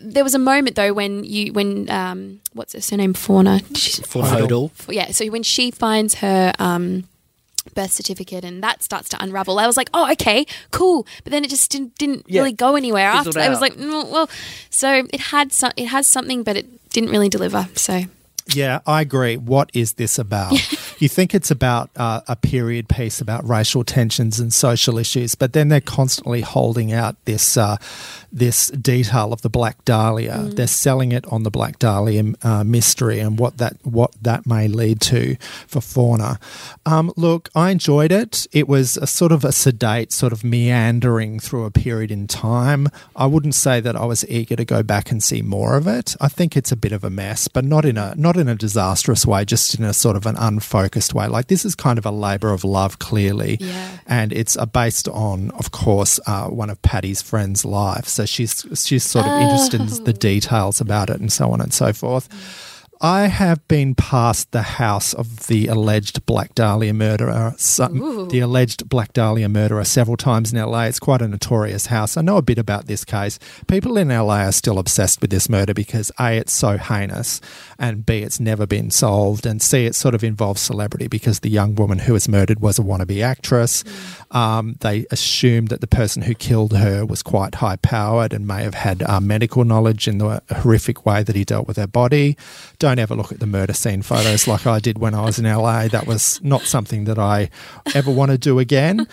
there 0.00 0.24
was 0.24 0.34
a 0.34 0.38
moment 0.38 0.76
though 0.76 0.92
when 0.92 1.24
you, 1.24 1.52
when 1.52 1.88
um, 1.90 2.40
what's 2.54 2.72
her 2.72 2.80
surname, 2.80 3.14
Fauna, 3.14 3.60
She's- 3.74 4.00
Fauna 4.00 4.70
yeah. 4.88 5.10
So 5.12 5.26
when 5.26 5.42
she 5.42 5.70
finds 5.70 6.16
her 6.16 6.52
um, 6.58 7.04
birth 7.74 7.92
certificate 7.92 8.44
and 8.44 8.62
that 8.62 8.82
starts 8.82 9.08
to 9.10 9.22
unravel, 9.22 9.58
I 9.58 9.66
was 9.66 9.76
like, 9.76 9.90
oh, 9.94 10.10
okay, 10.12 10.46
cool. 10.70 11.06
But 11.22 11.30
then 11.32 11.44
it 11.44 11.50
just 11.50 11.70
didn't, 11.70 11.94
didn't 11.98 12.24
Yeah. 12.28 12.40
really 12.40 12.52
go 12.52 12.76
anywhere 12.76 13.12
Fizzled 13.12 13.36
after. 13.36 13.46
I 13.46 13.48
was 13.50 13.60
like, 13.60 13.74
mm, 13.74 14.10
well, 14.10 14.28
so 14.70 15.06
it 15.12 15.20
had 15.20 15.52
some, 15.52 15.72
it 15.76 15.86
has 15.86 16.06
something, 16.06 16.42
but 16.42 16.56
it 16.56 16.66
didn't 16.90 17.10
really 17.10 17.28
deliver. 17.28 17.68
So 17.74 18.02
Yeah, 18.54 18.80
I 18.86 19.00
agree. 19.00 19.36
What 19.36 19.70
is 19.74 19.94
this 19.94 20.18
about? 20.18 20.52
you 21.00 21.08
think 21.08 21.34
it's 21.34 21.50
about 21.50 21.90
uh, 21.96 22.20
a 22.28 22.36
period 22.36 22.88
piece 22.88 23.20
about 23.20 23.46
racial 23.46 23.82
tensions 23.84 24.38
and 24.38 24.52
social 24.52 24.98
issues, 24.98 25.34
but 25.34 25.52
then 25.52 25.68
they're 25.68 25.80
constantly 25.80 26.42
holding 26.42 26.92
out 26.92 27.16
this 27.24 27.56
uh, 27.56 27.76
this 28.32 28.68
detail 28.68 29.32
of 29.32 29.42
the 29.42 29.48
Black 29.48 29.84
Dahlia. 29.84 30.38
They're 30.38 30.66
selling 30.66 31.12
it 31.12 31.26
on 31.26 31.42
the 31.42 31.50
Black 31.50 31.78
Dahlia 31.78 32.34
uh, 32.42 32.62
mystery 32.64 33.18
and 33.18 33.38
what 33.38 33.58
that 33.58 33.76
what 33.82 34.12
that 34.22 34.46
may 34.46 34.68
lead 34.68 35.00
to 35.02 35.36
for 35.66 35.80
fauna. 35.80 36.38
Um, 36.84 37.12
look, 37.16 37.48
I 37.54 37.70
enjoyed 37.70 38.12
it. 38.12 38.46
It 38.52 38.68
was 38.68 38.96
a 38.96 39.06
sort 39.06 39.32
of 39.32 39.44
a 39.44 39.52
sedate, 39.52 40.12
sort 40.12 40.32
of 40.32 40.44
meandering 40.44 41.40
through 41.40 41.64
a 41.64 41.70
period 41.70 42.10
in 42.10 42.28
time. 42.28 42.88
I 43.16 43.26
wouldn't 43.26 43.54
say 43.54 43.80
that 43.80 43.96
I 43.96 44.04
was 44.04 44.26
eager 44.28 44.56
to 44.56 44.64
go 44.64 44.82
back 44.82 45.10
and 45.10 45.22
see 45.22 45.42
more 45.42 45.76
of 45.76 45.86
it. 45.86 46.14
I 46.20 46.28
think 46.28 46.56
it's 46.56 46.70
a 46.70 46.76
bit 46.76 46.92
of 46.92 47.02
a 47.02 47.10
mess, 47.10 47.48
but 47.48 47.64
not 47.64 47.84
in 47.84 47.96
a 47.96 48.14
not 48.14 48.35
in 48.38 48.48
a 48.48 48.54
disastrous 48.54 49.24
way, 49.26 49.44
just 49.44 49.74
in 49.78 49.84
a 49.84 49.92
sort 49.92 50.16
of 50.16 50.26
an 50.26 50.36
unfocused 50.36 51.14
way. 51.14 51.26
Like 51.28 51.46
this 51.48 51.64
is 51.64 51.74
kind 51.74 51.98
of 51.98 52.06
a 52.06 52.10
labor 52.10 52.52
of 52.52 52.64
love, 52.64 52.98
clearly, 52.98 53.58
Yeah. 53.60 53.98
and 54.06 54.32
it's 54.32 54.56
uh, 54.56 54.66
based 54.66 55.08
on, 55.08 55.50
of 55.52 55.70
course, 55.72 56.18
uh, 56.26 56.46
one 56.48 56.70
of 56.70 56.80
Patty's 56.82 57.22
friends' 57.22 57.64
life. 57.64 58.06
So 58.08 58.24
she's 58.26 58.64
she's 58.74 59.04
sort 59.04 59.26
of 59.26 59.32
interested 59.40 59.80
in 59.80 60.04
the 60.04 60.12
details 60.32 60.80
about 60.80 61.10
it 61.10 61.20
and 61.20 61.32
so 61.32 61.50
on 61.50 61.60
and 61.60 61.72
so 61.72 61.92
forth. 61.92 62.28
I 63.00 63.26
have 63.26 63.66
been 63.68 63.94
past 63.94 64.52
the 64.52 64.62
house 64.62 65.12
of 65.12 65.48
the 65.48 65.66
alleged 65.66 66.24
Black 66.24 66.54
Dahlia 66.54 66.94
murderer, 66.94 67.52
some, 67.58 68.28
the 68.28 68.40
alleged 68.40 68.88
Black 68.88 69.12
Dahlia 69.12 69.50
murderer, 69.50 69.84
several 69.84 70.16
times 70.16 70.50
in 70.50 70.58
LA. 70.58 70.84
It's 70.84 70.98
quite 70.98 71.20
a 71.20 71.28
notorious 71.28 71.86
house. 71.86 72.16
I 72.16 72.22
know 72.22 72.38
a 72.38 72.42
bit 72.42 72.56
about 72.56 72.86
this 72.86 73.04
case. 73.04 73.38
People 73.66 73.98
in 73.98 74.08
LA 74.08 74.44
are 74.44 74.52
still 74.52 74.78
obsessed 74.78 75.20
with 75.20 75.28
this 75.28 75.50
murder 75.50 75.74
because 75.74 76.10
A, 76.18 76.38
it's 76.38 76.54
so 76.54 76.78
heinous, 76.78 77.42
and 77.78 78.06
B, 78.06 78.22
it's 78.22 78.40
never 78.40 78.66
been 78.66 78.90
solved, 78.90 79.44
and 79.44 79.60
C, 79.60 79.84
it 79.84 79.94
sort 79.94 80.14
of 80.14 80.24
involves 80.24 80.62
celebrity 80.62 81.06
because 81.06 81.40
the 81.40 81.50
young 81.50 81.74
woman 81.74 81.98
who 81.98 82.14
was 82.14 82.30
murdered 82.30 82.60
was 82.60 82.78
a 82.78 82.82
wannabe 82.82 83.22
actress. 83.22 83.84
Um, 84.30 84.76
they 84.80 85.04
assumed 85.10 85.68
that 85.68 85.82
the 85.82 85.86
person 85.86 86.22
who 86.22 86.34
killed 86.34 86.72
her 86.72 87.04
was 87.04 87.22
quite 87.22 87.56
high 87.56 87.76
powered 87.76 88.32
and 88.32 88.46
may 88.46 88.62
have 88.62 88.74
had 88.74 89.02
uh, 89.02 89.20
medical 89.20 89.64
knowledge 89.64 90.08
in 90.08 90.16
the 90.16 90.42
horrific 90.50 91.04
way 91.04 91.22
that 91.22 91.36
he 91.36 91.44
dealt 91.44 91.68
with 91.68 91.76
her 91.76 91.86
body. 91.86 92.38
Don't 92.78 92.85
ever 92.94 93.14
look 93.14 93.32
at 93.32 93.40
the 93.40 93.46
murder 93.46 93.72
scene 93.72 94.02
photos 94.02 94.46
like 94.46 94.66
I 94.66 94.78
did 94.78 94.98
when 94.98 95.14
I 95.14 95.22
was 95.24 95.38
in 95.38 95.44
LA. 95.44 95.88
That 95.88 96.06
was 96.06 96.40
not 96.42 96.62
something 96.62 97.04
that 97.04 97.18
I 97.18 97.50
ever 97.94 98.10
want 98.10 98.30
to 98.30 98.38
do 98.38 98.58
again. 98.58 99.06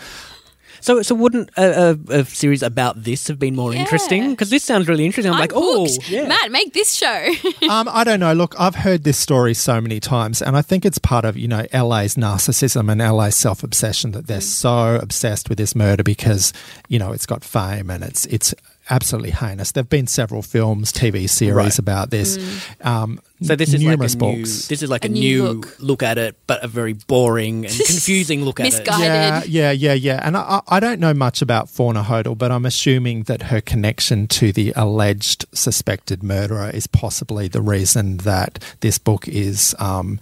So, 0.80 1.00
so 1.00 1.14
wouldn't 1.14 1.48
a, 1.56 1.96
a, 2.10 2.20
a 2.20 2.24
series 2.26 2.62
about 2.62 3.04
this 3.04 3.28
have 3.28 3.38
been 3.38 3.56
more 3.56 3.72
Yeah. 3.72 3.80
interesting? 3.80 4.30
Because 4.32 4.50
this 4.50 4.62
sounds 4.62 4.86
really 4.86 5.06
interesting. 5.06 5.30
I'm, 5.32 5.36
I'm 5.36 5.40
like, 5.40 5.52
oh, 5.54 5.86
hooked. 5.86 6.10
yeah. 6.10 6.28
Matt, 6.28 6.52
make 6.52 6.74
this 6.74 6.92
show. 6.92 7.32
Um, 7.70 7.88
I 7.90 8.04
don't 8.04 8.20
know. 8.20 8.34
Look, 8.34 8.54
I've 8.60 8.74
heard 8.74 9.04
this 9.04 9.16
story 9.16 9.54
so 9.54 9.80
many 9.80 9.98
times, 9.98 10.42
and 10.42 10.54
I 10.54 10.60
think 10.60 10.84
it's 10.84 10.98
part 10.98 11.24
of 11.24 11.38
you 11.38 11.48
know 11.48 11.64
LA's 11.72 12.16
narcissism 12.16 12.92
and 12.92 13.00
LA's 13.00 13.34
self 13.34 13.62
obsession 13.64 14.10
that 14.12 14.26
they're 14.26 14.42
so 14.42 14.96
obsessed 14.96 15.48
with 15.48 15.56
this 15.56 15.74
murder 15.74 16.02
because 16.02 16.52
you 16.88 16.98
know 16.98 17.12
it's 17.12 17.24
got 17.24 17.42
fame 17.42 17.88
and 17.88 18.04
it's 18.04 18.26
it's 18.26 18.54
absolutely 18.90 19.30
heinous. 19.30 19.72
There've 19.72 19.88
been 19.88 20.06
several 20.06 20.42
films, 20.42 20.92
TV 20.92 21.28
series 21.28 21.54
Right. 21.54 21.78
about 21.78 22.10
this. 22.10 22.38
Um, 22.82 23.18
So 23.42 23.56
this 23.56 23.74
is 23.74 23.80
numerous 23.82 24.14
like 24.14 24.22
a 24.22 24.26
new, 24.32 24.36
books. 24.42 24.68
this 24.68 24.82
is 24.82 24.88
like 24.90 25.04
a, 25.04 25.08
A 25.08 25.10
new 25.10 25.20
new 25.20 25.42
look. 25.52 25.76
look. 25.80 26.02
at 26.02 26.18
it, 26.18 26.36
but 26.46 26.62
a 26.64 26.68
very 26.68 26.92
boring 26.94 27.66
and 27.66 27.74
confusing 27.86 28.44
look 28.44 28.60
at 28.60 28.66
it. 28.66 28.72
Misguided. 28.72 29.04
Yeah, 29.06 29.42
yeah, 29.46 29.70
yeah, 29.70 29.92
yeah. 29.94 30.20
And 30.22 30.36
I, 30.36 30.60
I 30.68 30.76
I 30.76 30.80
don't 30.80 31.00
know 31.00 31.14
much 31.14 31.40
about 31.42 31.68
Fauna 31.70 32.02
Hodel, 32.02 32.36
but 32.36 32.50
I'm 32.52 32.64
assuming 32.66 33.24
that 33.24 33.42
her 33.44 33.60
connection 33.60 34.26
to 34.28 34.52
the 34.52 34.72
alleged 34.76 35.46
suspected 35.52 36.22
murderer 36.22 36.70
is 36.70 36.86
possibly 36.86 37.48
the 37.48 37.62
reason 37.62 38.18
that 38.18 38.62
this 38.80 38.98
book 38.98 39.26
is 39.28 39.74
um, 39.78 40.18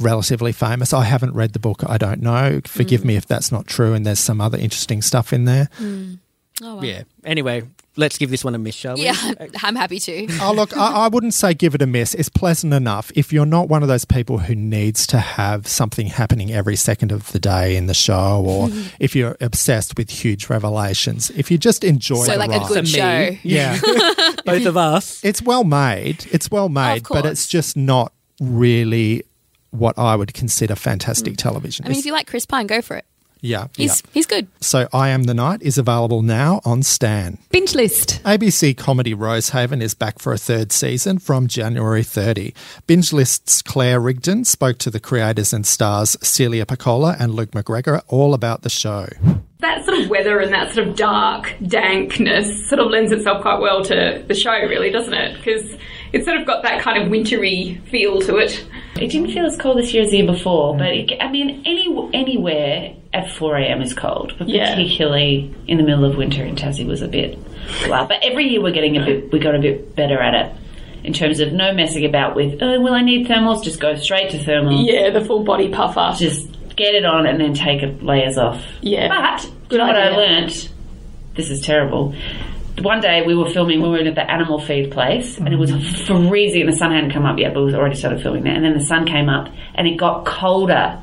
relatively 0.00 0.52
famous. 0.52 0.92
I 0.92 1.04
haven't 1.04 1.34
read 1.34 1.52
the 1.52 1.58
book. 1.58 1.82
I 1.86 1.98
don't 1.98 2.20
know. 2.22 2.60
Forgive 2.66 3.02
Mm. 3.02 3.04
me 3.06 3.16
if 3.16 3.26
that's 3.26 3.52
not 3.52 3.66
true. 3.66 3.92
And 3.94 4.04
there's 4.04 4.20
some 4.20 4.40
other 4.40 4.58
interesting 4.58 5.02
stuff 5.02 5.32
in 5.32 5.44
there. 5.44 5.68
Oh, 6.62 6.76
well. 6.76 6.84
Yeah. 6.84 7.02
Anyway, 7.24 7.64
let's 7.96 8.16
give 8.16 8.30
this 8.30 8.44
one 8.44 8.54
a 8.54 8.58
miss, 8.58 8.76
shall 8.76 8.94
we? 8.94 9.02
Yeah, 9.04 9.16
I'm 9.64 9.74
happy 9.74 9.98
to. 9.98 10.28
Oh, 10.40 10.52
look, 10.54 10.76
I, 10.76 11.04
I 11.04 11.08
wouldn't 11.08 11.34
say 11.34 11.52
give 11.52 11.74
it 11.74 11.82
a 11.82 11.86
miss. 11.86 12.14
It's 12.14 12.28
pleasant 12.28 12.72
enough. 12.72 13.10
If 13.16 13.32
you're 13.32 13.44
not 13.46 13.68
one 13.68 13.82
of 13.82 13.88
those 13.88 14.04
people 14.04 14.38
who 14.38 14.54
needs 14.54 15.04
to 15.08 15.18
have 15.18 15.66
something 15.66 16.06
happening 16.06 16.52
every 16.52 16.76
second 16.76 17.10
of 17.10 17.32
the 17.32 17.40
day 17.40 17.76
in 17.76 17.86
the 17.86 17.94
show, 17.94 18.44
or 18.46 18.68
if 19.00 19.16
you're 19.16 19.36
obsessed 19.40 19.96
with 19.96 20.10
huge 20.10 20.48
revelations, 20.48 21.30
if 21.30 21.50
you 21.50 21.58
just 21.58 21.82
enjoy 21.82 22.24
So, 22.24 22.32
the 22.32 22.38
like 22.38 22.50
ride, 22.50 22.62
a 22.62 22.68
good 22.68 22.84
For 22.88 22.96
show. 22.98 23.18
me. 23.30 23.40
yeah, 23.42 23.80
Both 24.44 24.66
of 24.66 24.76
us. 24.76 25.24
it's 25.24 25.42
well 25.42 25.64
made. 25.64 26.24
It's 26.30 26.50
well 26.52 26.68
made, 26.68 27.02
but 27.08 27.26
it's 27.26 27.48
just 27.48 27.76
not 27.76 28.12
really 28.40 29.24
what 29.70 29.98
I 29.98 30.14
would 30.14 30.34
consider 30.34 30.76
fantastic 30.76 31.36
television. 31.36 31.82
Mm. 31.84 31.86
I 31.86 31.88
mean, 31.88 31.92
It's- 31.94 32.02
if 32.02 32.06
you 32.06 32.12
like 32.12 32.28
Chris 32.28 32.46
Pine, 32.46 32.68
go 32.68 32.80
for 32.80 32.96
it. 32.96 33.04
Yeah, 33.44 33.66
He's 33.76 34.02
yeah. 34.02 34.10
he's 34.14 34.26
good. 34.26 34.46
So, 34.62 34.88
I 34.90 35.10
Am 35.10 35.24
the 35.24 35.34
Night 35.34 35.60
is 35.60 35.76
available 35.76 36.22
now 36.22 36.62
on 36.64 36.82
Stan. 36.82 37.36
Binge 37.50 37.74
list. 37.74 38.22
ABC 38.24 38.74
comedy 38.74 39.14
Rosehaven 39.14 39.82
is 39.82 39.92
back 39.94 40.18
for 40.18 40.32
a 40.32 40.38
third 40.38 40.72
season 40.72 41.18
from 41.18 41.46
January 41.46 42.02
30. 42.02 42.54
Binge 42.86 43.12
List's 43.12 43.60
Claire 43.60 44.00
Rigdon 44.00 44.46
spoke 44.46 44.78
to 44.78 44.88
the 44.90 44.98
creators 44.98 45.52
and 45.52 45.66
stars 45.66 46.16
Celia 46.22 46.64
Pacquola 46.64 47.16
and 47.20 47.34
Luke 47.34 47.50
McGregor 47.50 48.00
all 48.08 48.32
about 48.32 48.62
the 48.62 48.70
show. 48.70 49.08
that 49.60 49.84
sort 49.84 49.98
of 49.98 50.08
weather 50.08 50.40
and 50.40 50.50
that 50.52 50.72
sort 50.72 50.88
of 50.88 50.96
dark 50.96 51.54
dankness 51.66 52.68
sort 52.70 52.80
of 52.80 52.90
lends 52.90 53.12
itself 53.12 53.42
quite 53.42 53.60
well 53.60 53.84
to 53.84 54.24
the 54.26 54.34
show, 54.34 54.52
really, 54.52 54.88
doesn't 54.90 55.12
it? 55.14 55.36
Because 55.36 55.70
it's 56.14 56.24
sort 56.24 56.38
of 56.40 56.46
got 56.46 56.62
that 56.62 56.80
kind 56.80 57.02
of 57.02 57.10
wintry 57.10 57.78
feel 57.90 58.20
to 58.22 58.36
it. 58.36 58.64
It 58.96 59.08
didn't 59.10 59.32
feel 59.32 59.44
as 59.44 59.56
cold 59.58 59.78
this 59.78 59.92
year 59.92 60.04
as 60.04 60.10
the 60.12 60.18
year 60.18 60.26
before, 60.26 60.76
but 60.78 60.88
it, 60.88 61.12
I 61.20 61.30
mean, 61.30 61.62
any 61.66 61.86
anywhere 62.14 62.94
at 63.14 63.30
4 63.30 63.56
a.m. 63.56 63.80
is 63.80 63.94
cold, 63.94 64.34
but 64.38 64.48
Yeah. 64.48 64.74
particularly 64.74 65.54
in 65.68 65.76
the 65.78 65.82
middle 65.84 66.04
of 66.04 66.16
winter 66.16 66.44
in 66.44 66.56
Tassie 66.56 66.86
was 66.86 67.00
a 67.02 67.08
bit 67.08 67.38
blah. 67.86 68.06
But 68.06 68.18
every 68.22 68.48
year 68.48 68.60
we're 68.62 68.72
getting 68.72 68.96
a 68.96 69.04
bit, 69.04 69.32
we 69.32 69.38
got 69.38 69.54
a 69.54 69.58
bit 69.60 69.94
better 69.96 70.20
at 70.20 70.34
it 70.34 70.52
in 71.04 71.12
terms 71.12 71.38
of 71.40 71.52
no 71.52 71.72
messing 71.72 72.04
about 72.04 72.34
with, 72.34 72.58
oh, 72.62 72.80
will 72.80 72.94
I 72.94 73.02
need 73.02 73.26
thermals? 73.28 73.62
Just 73.62 73.78
go 73.80 73.94
straight 73.94 74.30
to 74.30 74.38
thermals. 74.38 74.86
Yeah, 74.90 75.10
the 75.10 75.24
full 75.24 75.44
body 75.44 75.68
puffer. 75.68 76.12
Just 76.18 76.48
get 76.76 76.94
it 76.94 77.04
on 77.04 77.26
and 77.26 77.40
then 77.40 77.54
take 77.54 77.82
it 77.82 78.02
layers 78.02 78.36
off. 78.36 78.60
Yeah. 78.80 79.08
But 79.08 79.50
Good 79.68 79.80
what 79.80 79.96
I 79.96 80.08
idea. 80.08 80.18
learnt? 80.18 80.72
This 81.36 81.50
is 81.50 81.60
terrible. 81.60 82.14
One 82.82 83.00
day 83.00 83.22
we 83.24 83.36
were 83.36 83.48
filming, 83.50 83.80
we 83.82 83.88
were 83.88 83.98
at 83.98 84.14
the 84.16 84.28
animal 84.28 84.58
feed 84.60 84.90
place, 84.90 85.38
and 85.38 85.46
it 85.48 85.56
was 85.56 85.70
freezing, 86.06 86.62
and 86.62 86.72
the 86.72 86.76
sun 86.76 86.90
hadn't 86.90 87.12
come 87.12 87.24
up 87.24 87.38
yet, 87.38 87.54
but 87.54 87.60
we 87.60 87.66
was 87.66 87.74
already 87.74 87.94
started 87.94 88.20
filming 88.20 88.42
there. 88.42 88.52
And 88.54 88.64
then 88.64 88.74
the 88.76 88.84
sun 88.84 89.06
came 89.06 89.28
up, 89.28 89.48
and 89.76 89.86
it 89.86 89.96
got 89.96 90.24
colder. 90.26 90.98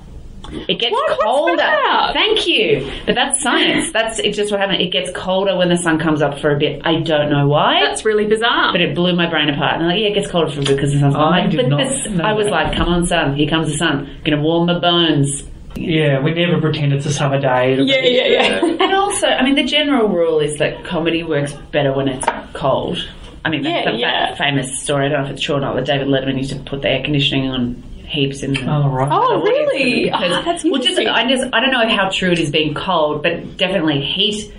It 0.68 0.80
gets 0.80 0.92
What? 0.92 1.20
Colder. 1.20 2.12
Thank 2.14 2.46
you. 2.48 2.92
But 3.06 3.16
that's 3.16 3.42
science. 3.42 3.92
That's 3.92 4.20
it's 4.20 4.36
just 4.36 4.52
what 4.52 4.60
happened. 4.60 4.82
It 4.82 4.92
gets 4.92 5.10
colder 5.12 5.58
when 5.58 5.70
the 5.70 5.78
sun 5.78 5.98
comes 6.00 6.22
up 6.22 6.40
for 6.40 6.54
a 6.54 6.60
bit. 6.60 6.82
I 6.86 7.00
don't 7.02 7.30
know 7.30 7.48
why. 7.48 7.82
That's 7.86 8.04
really 8.06 8.26
bizarre. 8.26 8.72
but 8.74 8.82
it 8.82 8.94
blew 8.96 9.16
my 9.16 9.30
brain 9.30 9.50
apart. 9.50 9.76
And 9.76 9.84
I'm 9.84 9.90
like, 9.90 10.00
yeah, 10.02 10.08
it 10.08 10.14
gets 10.14 10.30
colder 10.30 10.52
for 10.52 10.60
a 10.60 10.64
bit 10.64 10.76
because 10.76 10.92
the 10.94 11.00
sun's 11.00 11.16
I 11.16 11.20
like, 11.30 11.50
did 11.52 11.58
but 11.62 11.68
not 11.70 11.78
this, 11.88 12.08
I 12.20 12.34
was 12.34 12.48
like, 12.48 12.76
come 12.76 12.90
on, 12.90 13.06
sun. 13.08 13.36
Here 13.36 13.50
comes 13.50 13.72
the 13.72 13.78
sun. 13.78 14.20
Gonna 14.26 14.42
warm 14.42 14.68
my 14.68 14.78
bones. 14.80 15.44
Yeah, 15.76 16.20
we 16.20 16.34
never 16.34 16.60
pretend 16.60 16.92
it's 16.92 17.06
a 17.06 17.14
summer 17.14 17.40
day. 17.40 17.74
It'll 17.74 17.88
yeah, 17.88 18.02
yeah, 18.04 18.26
yeah. 18.26 18.60
And 18.84 18.94
also, 18.94 19.28
I 19.28 19.44
mean, 19.44 19.56
the 19.56 19.64
general 19.64 20.10
rule 20.10 20.40
is 20.40 20.58
that 20.58 20.84
comedy 20.84 21.24
works 21.24 21.54
better 21.72 21.94
when 21.94 22.10
it's 22.10 22.28
cold. 22.54 22.98
I 23.46 23.50
mean, 23.50 23.64
that's 23.64 23.86
Yeah, 23.86 23.92
the 23.92 23.98
yeah. 23.98 24.36
famous 24.36 24.80
story. 24.82 25.06
I 25.06 25.10
don't 25.10 25.22
know 25.24 25.28
if 25.30 25.34
it's 25.34 25.42
true 25.42 25.56
or 25.56 25.60
not, 25.62 25.76
but 25.76 25.86
David 25.86 26.08
Letterman 26.10 26.38
used 26.38 26.52
to 26.52 26.60
put 26.60 26.82
the 26.82 26.90
air 26.90 27.02
conditioning 27.02 27.48
on 27.50 27.82
heaps 28.12 28.44
in 28.44 28.54
the 28.54 28.62
Oh, 28.62 28.90
right. 28.90 29.10
Oh, 29.12 29.42
really? 29.42 30.04
because- 30.06 30.38
Oh, 30.38 30.42
that's 30.44 30.64
well, 30.64 30.82
just. 30.82 31.00
I 31.00 31.28
just 31.28 31.46
I 31.54 31.60
don't 31.62 31.72
know 31.72 31.88
how 31.96 32.10
true 32.10 32.32
it 32.32 32.40
is 32.40 32.52
being 32.52 32.74
cold, 32.74 33.24
but 33.24 33.58
definitely 33.58 34.02
heat. 34.02 34.54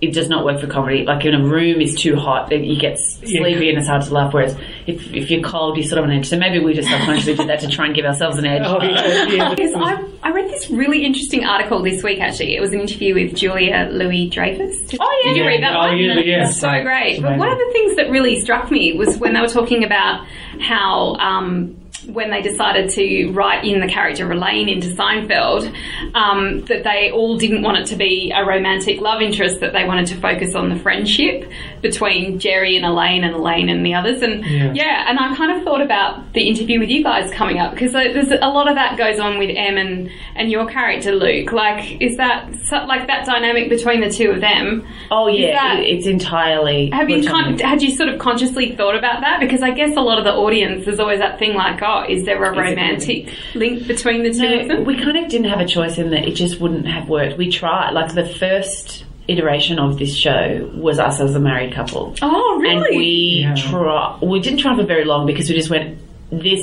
It 0.00 0.14
does 0.14 0.28
not 0.28 0.44
work 0.44 0.60
for 0.60 0.66
comedy. 0.66 1.04
Like 1.04 1.24
in 1.24 1.32
a 1.32 1.44
room 1.44 1.80
is 1.80 1.94
too 1.94 2.16
hot, 2.16 2.50
then 2.50 2.64
you 2.64 2.76
get 2.76 2.98
sleepy 2.98 3.68
and 3.68 3.78
it's 3.78 3.86
hard 3.86 4.02
to 4.02 4.12
laugh. 4.12 4.34
Whereas 4.34 4.56
if, 4.84 5.14
if 5.14 5.30
you're 5.30 5.42
cold, 5.44 5.76
you're 5.76 5.86
sort 5.86 5.98
of 6.00 6.06
on 6.06 6.10
edge. 6.10 6.28
So 6.28 6.36
maybe 6.36 6.58
we 6.58 6.74
just 6.74 6.88
subconsciously 6.88 7.36
did 7.36 7.46
that 7.48 7.60
to 7.60 7.68
try 7.68 7.86
and 7.86 7.94
give 7.94 8.04
ourselves 8.04 8.36
an 8.36 8.44
edge. 8.44 8.62
Oh, 8.64 8.82
yeah, 8.82 9.26
yeah. 9.28 9.50
Because 9.54 9.72
I, 9.76 10.04
I 10.24 10.32
read 10.32 10.50
this 10.50 10.68
really 10.70 11.04
interesting 11.04 11.44
article 11.44 11.80
this 11.84 12.02
week, 12.02 12.18
actually. 12.20 12.56
It 12.56 12.60
was 12.60 12.72
an 12.72 12.80
interview 12.80 13.14
with 13.14 13.36
Julia 13.36 13.90
Louis 13.92 14.28
Dreyfus. 14.28 14.76
Did, 14.88 14.98
Oh, 15.00 15.22
yeah. 15.24 15.30
Did 15.34 15.38
you 15.38 15.46
read 15.46 15.62
that 15.62 15.76
Oh, 15.76 15.78
one? 15.78 15.96
yeah, 15.98 16.14
yeah. 16.18 16.48
It's 16.48 16.58
so 16.58 16.82
great. 16.82 17.22
But 17.22 17.38
one 17.38 17.52
of 17.52 17.58
the 17.58 17.70
things 17.72 17.94
that 17.94 18.10
really 18.10 18.40
struck 18.40 18.72
me 18.72 18.94
was 18.94 19.18
when 19.18 19.34
they 19.34 19.40
were 19.40 19.46
talking 19.46 19.84
about 19.84 20.26
how. 20.58 21.14
Um, 21.14 21.76
when 22.06 22.30
they 22.30 22.42
decided 22.42 22.90
to 22.90 23.30
write 23.32 23.64
in 23.64 23.80
the 23.80 23.88
character 23.88 24.24
of 24.24 24.30
Elaine 24.30 24.68
into 24.68 24.88
Seinfeld, 24.88 25.74
um, 26.14 26.64
that 26.66 26.84
they 26.84 27.10
all 27.10 27.36
didn't 27.36 27.62
want 27.62 27.78
it 27.78 27.86
to 27.86 27.96
be 27.96 28.32
a 28.34 28.44
romantic 28.44 29.00
love 29.00 29.22
interest, 29.22 29.60
that 29.60 29.72
they 29.72 29.84
wanted 29.84 30.06
to 30.08 30.16
focus 30.16 30.54
on 30.54 30.68
the 30.68 30.76
friendship 30.76 31.50
between 31.82 32.38
Jerry 32.38 32.76
and 32.76 32.86
Elaine 32.86 33.24
and 33.24 33.34
Elaine 33.34 33.68
and 33.68 33.84
the 33.84 33.94
others. 33.94 34.22
And 34.22 34.44
Yeah. 34.46 34.72
yeah, 34.74 35.04
and 35.10 35.18
I 35.18 35.34
kind 35.36 35.52
of 35.56 35.64
thought 35.64 35.80
about 35.82 36.32
the 36.32 36.48
interview 36.48 36.78
with 36.80 36.88
you 36.88 37.02
guys 37.02 37.30
coming 37.32 37.58
up 37.58 37.72
because 37.72 37.92
there's 37.92 38.30
a 38.30 38.48
lot 38.48 38.68
of 38.68 38.76
that 38.76 38.96
goes 38.96 39.18
on 39.18 39.38
with 39.38 39.50
Em 39.54 39.76
and, 39.76 40.10
and 40.36 40.50
your 40.50 40.66
character 40.66 41.12
Luke. 41.12 41.52
Like, 41.52 42.00
is 42.00 42.16
that 42.16 42.48
like 42.86 43.06
that 43.08 43.26
dynamic 43.26 43.68
between 43.68 44.00
the 44.00 44.10
two 44.10 44.30
of 44.30 44.40
them? 44.40 44.86
Oh 45.10 45.26
yeah, 45.28 45.74
that- 45.76 45.82
it's 45.82 46.06
entirely. 46.06 46.90
Have 46.90 47.10
you 47.10 47.20
platonic. 47.22 47.58
kind, 47.58 47.60
had 47.60 47.82
you 47.82 47.90
sort 47.90 48.08
of 48.08 48.18
consciously 48.18 48.74
thought 48.76 48.94
about 48.96 49.20
that? 49.22 49.40
Because 49.40 49.62
I 49.62 49.72
guess 49.72 49.96
a 49.96 50.00
lot 50.00 50.18
of 50.18 50.24
the 50.24 50.32
audience 50.32 50.84
there's 50.84 51.00
always 51.00 51.18
that 51.18 51.38
thing 51.38 51.54
like, 51.54 51.82
oh, 51.82 52.04
is 52.08 52.24
there 52.24 52.42
a 52.42 52.50
Is 52.52 52.56
romantic 52.56 53.28
link 53.54 53.86
between 53.86 54.22
the 54.22 54.32
two 54.32 54.60
of 54.60 54.68
them? 54.68 54.84
we 54.84 54.96
kind 54.96 55.16
of 55.16 55.28
didn't 55.28 55.48
have 55.48 55.60
a 55.60 55.66
choice 55.66 55.98
in 55.98 56.10
that 56.10 56.24
it 56.26 56.34
just 56.34 56.60
wouldn't 56.60 56.86
have 56.86 57.08
worked. 57.08 57.36
We 57.36 57.50
tried, 57.50 57.90
like 57.92 58.14
the 58.14 58.24
first 58.26 59.04
iteration 59.32 59.78
of 59.78 59.98
this 59.98 60.14
show 60.16 60.70
was 60.74 60.98
us 60.98 61.20
as 61.20 61.34
a 61.34 61.40
married 61.40 61.72
couple. 61.74 62.14
oh, 62.22 62.58
really? 62.60 62.74
And 62.88 62.96
we 62.96 63.40
Yeah. 63.42 63.54
try, 63.54 64.18
we 64.22 64.40
didn't 64.40 64.58
try 64.60 64.76
for 64.76 64.84
very 64.84 65.04
long 65.04 65.26
because 65.26 65.48
we 65.48 65.54
just 65.54 65.70
went, 65.70 65.98
this 66.30 66.62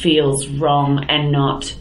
feels 0.00 0.46
wrong 0.48 1.04
and 1.08 1.30
not 1.32 1.74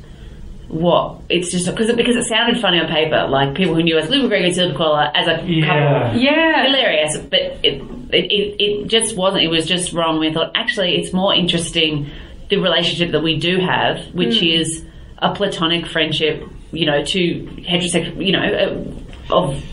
what 0.67 1.19
it's 1.29 1.49
just 1.51 1.65
because 1.65 1.89
it, 1.89 1.97
because 1.97 2.15
it 2.15 2.23
sounded 2.25 2.61
funny 2.61 2.79
on 2.79 2.87
paper. 2.87 3.25
Like 3.27 3.55
people 3.55 3.73
who 3.73 3.81
knew 3.81 3.97
us, 3.97 4.07
Luke 4.09 4.31
McGregor, 4.31 4.53
Celia 4.53 4.71
Pacquola, 4.73 5.11
as 5.15 5.27
a 5.27 5.43
Yeah. 5.47 5.65
couple, 6.03 6.19
yeah. 6.21 6.65
hilarious, 6.67 7.17
but 7.17 7.39
it, 7.39 7.81
it, 8.11 8.31
it, 8.31 8.61
it 8.61 8.87
just 8.87 9.15
wasn't. 9.17 9.43
It 9.43 9.47
was 9.47 9.65
just 9.65 9.93
wrong. 9.93 10.19
We 10.19 10.31
thought 10.31 10.51
actually 10.55 10.95
it's 10.97 11.11
more 11.11 11.33
interesting 11.33 12.09
the 12.49 12.57
relationship 12.57 13.11
that 13.13 13.23
we 13.23 13.37
do 13.37 13.57
have, 13.59 13.99
which 14.13 14.41
is 14.43 14.85
a 15.19 15.33
platonic 15.33 15.85
friendship. 15.87 16.43
You 16.71 16.85
know, 16.85 17.03
to 17.03 17.19
heterosexual. 17.67 18.23
You 18.23 18.31
know, 18.33 18.93
uh, 19.31 19.33
of 19.33 19.63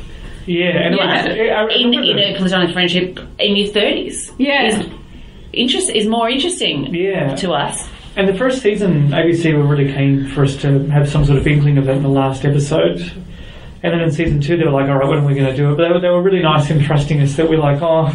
Yeah, 0.47 0.69
and 0.87 0.95
Yeah. 0.97 1.63
like, 1.65 1.77
in 1.77 1.93
in 1.95 2.19
a 2.19 2.37
platonic 2.39 2.73
friendship 2.73 3.19
in 3.39 3.57
your 3.57 3.69
thirties. 3.69 4.33
Yeah. 4.39 4.67
is 4.69 4.87
interest 5.53 5.91
is 5.91 6.07
more 6.07 6.29
interesting. 6.29 6.95
Yeah. 6.95 7.35
to 7.37 7.53
us. 7.53 7.89
And 8.17 8.27
the 8.29 8.35
first 8.35 8.63
season, 8.63 9.09
ABC 9.13 9.53
were 9.55 9.65
really 9.65 9.93
keen 9.93 10.27
for 10.29 10.45
us 10.45 10.57
to 10.63 10.87
have 10.89 11.09
some 11.09 11.25
sort 11.27 11.39
of 11.39 11.47
inkling 11.47 11.77
of 11.79 11.85
that 11.87 11.97
in 11.97 12.03
the 12.03 12.09
last 12.09 12.45
episode. 12.47 13.01
And 13.83 13.93
then 13.93 14.01
in 14.01 14.11
season 14.11 14.41
two, 14.41 14.57
they 14.57 14.65
were 14.65 14.71
like, 14.71 14.89
"All 14.89 14.97
right, 14.97 15.07
when 15.09 15.19
are 15.19 15.27
we 15.27 15.35
going 15.35 15.47
to 15.51 15.55
do 15.57 15.71
it?" 15.73 15.77
But 15.77 15.83
they 15.89 15.93
were, 15.95 16.01
they 16.01 16.09
were 16.09 16.23
really 16.23 16.41
nice 16.43 16.71
in 16.71 16.83
trusting 16.83 17.21
us 17.21 17.37
that 17.37 17.49
we're 17.49 17.59
like, 17.59 17.81
"Oh, 17.83 18.11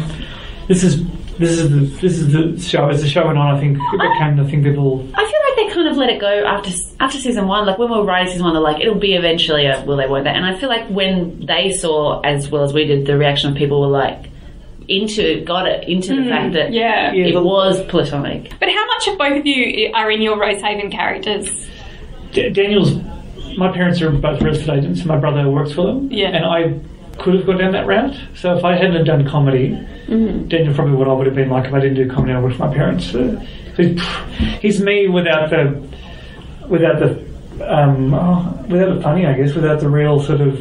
this 0.68 0.82
is 0.82 1.04
this 1.38 1.52
is 1.52 1.70
the 1.70 1.80
this 2.00 2.18
is 2.18 2.32
the 2.32 2.60
show. 2.60 2.88
As 2.88 3.00
the 3.02 3.08
show 3.08 3.26
went 3.26 3.38
on, 3.38 3.54
I 3.54 3.60
think 3.60 3.78
it 3.78 4.00
became 4.12 4.36
the 4.36 4.44
thing 4.44 4.62
people 4.64 5.08
I 5.14 5.18
feel 5.18 5.24
like 5.24 5.24
they 5.24 5.30
kind 5.30 5.41
of 5.92 5.98
let 5.98 6.10
it 6.10 6.20
go 6.20 6.44
after 6.44 6.70
after 7.00 7.18
season 7.18 7.46
one. 7.46 7.66
Like 7.66 7.78
when 7.78 7.90
we 7.90 7.96
were 7.96 8.04
writing 8.04 8.32
season 8.32 8.44
one, 8.44 8.54
they're 8.54 8.62
like, 8.62 8.80
it'll 8.80 8.94
be 8.94 9.14
eventually 9.14 9.66
a 9.66 9.84
will 9.84 9.96
they 9.96 10.06
won't 10.06 10.24
they? 10.24 10.30
And 10.30 10.44
I 10.44 10.58
feel 10.58 10.68
like 10.68 10.88
when 10.88 11.46
they 11.46 11.72
saw 11.72 12.20
as 12.20 12.48
well 12.50 12.64
as 12.64 12.72
we 12.72 12.84
did, 12.84 13.06
the 13.06 13.16
reaction 13.16 13.50
of 13.50 13.56
people 13.56 13.80
were 13.80 13.86
like 13.86 14.30
into 14.88 15.44
got 15.44 15.66
it 15.66 15.88
into 15.88 16.08
the 16.08 16.22
mm, 16.22 16.28
fact 16.28 16.54
that 16.54 16.72
yeah. 16.72 17.12
Yeah. 17.12 17.26
it 17.26 17.34
was 17.42 17.82
platonic. 17.86 18.52
But 18.58 18.68
how 18.68 18.86
much 18.86 19.08
of 19.08 19.18
both 19.18 19.38
of 19.38 19.46
you 19.46 19.92
are 19.94 20.10
in 20.10 20.22
your 20.22 20.36
Rosehaven 20.36 20.90
characters? 20.90 21.68
D- 22.32 22.50
Daniel's. 22.50 22.94
My 23.56 23.70
parents 23.70 24.00
are 24.00 24.10
both 24.10 24.40
real 24.40 24.54
estate 24.54 24.78
agents, 24.78 25.04
my 25.04 25.18
brother 25.18 25.48
works 25.48 25.72
for 25.72 25.86
them. 25.86 26.10
Yeah. 26.10 26.28
And 26.28 26.44
I 26.46 26.80
could 27.18 27.34
have 27.34 27.46
gone 27.46 27.58
down 27.58 27.72
that 27.72 27.86
route. 27.86 28.14
So 28.34 28.56
if 28.56 28.64
I 28.64 28.76
hadn't 28.76 29.04
done 29.04 29.28
comedy, 29.28 29.70
Daniel 30.08 30.74
probably 30.74 30.94
what 30.94 31.08
I 31.08 31.12
would 31.12 31.26
have 31.26 31.34
been 31.34 31.50
like 31.50 31.66
if 31.66 31.74
I 31.74 31.80
didn't 31.80 31.96
do 31.96 32.10
comedy. 32.10 32.32
I 32.32 32.40
worked 32.40 32.56
for 32.56 32.66
my 32.68 32.74
parents. 32.74 33.14
Uh, 33.14 33.44
he's, 33.76 34.00
he's 34.60 34.80
me 34.80 35.08
without 35.08 35.50
the 35.50 35.82
without 36.68 36.98
the 37.00 37.22
um, 37.72 38.12
oh, 38.14 38.64
without 38.68 38.94
the 38.96 39.00
funny, 39.02 39.26
I 39.26 39.34
guess, 39.34 39.54
without 39.54 39.80
the 39.80 39.88
real 39.88 40.20
sort 40.22 40.40
of 40.40 40.56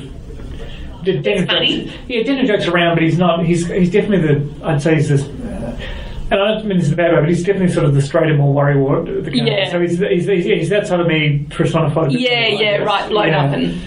D- 1.04 1.20
Daniel 1.20 1.46
funny. 1.48 1.86
jokes, 1.86 1.98
yeah, 2.08 2.24
Daniel 2.24 2.46
jokes 2.48 2.68
around, 2.68 2.96
but 2.96 3.04
he's 3.04 3.18
not. 3.18 3.44
He's 3.46 3.66
he's 3.68 3.90
definitely 3.92 4.36
the. 4.36 4.66
I'd 4.66 4.82
say 4.82 4.96
he's 4.96 5.10
this. 5.10 5.24
Uh, 5.24 5.80
and 6.32 6.40
I 6.42 6.54
don't 6.54 6.66
mean 6.66 6.78
this 6.78 6.88
in 6.88 6.94
a 6.94 6.96
bad 6.96 7.14
way, 7.14 7.20
but 7.20 7.28
he's 7.30 7.44
definitely 7.44 7.74
sort 7.74 7.86
of 7.86 7.94
the 7.94 8.02
straighter, 8.02 8.34
more 8.36 8.54
worry 8.54 8.78
war. 8.78 9.02
The 9.04 9.22
kind 9.32 9.36
Yeah. 9.48 9.54
Of, 9.66 9.72
so 9.72 9.82
he's, 9.82 9.98
he's, 10.00 10.26
he's, 10.28 10.46
he's 10.46 10.70
that 10.70 10.88
sort 10.88 11.02
of 11.02 11.08
me 11.08 11.46
personified. 11.50 12.08
a 12.08 12.12
bit 12.12 12.22
Yeah, 12.22 12.50
more, 12.52 12.62
yeah, 12.62 12.78
right, 12.78 13.10
blown 13.10 13.28
Yeah. 13.30 13.44
up 13.44 13.54
and 13.54 13.82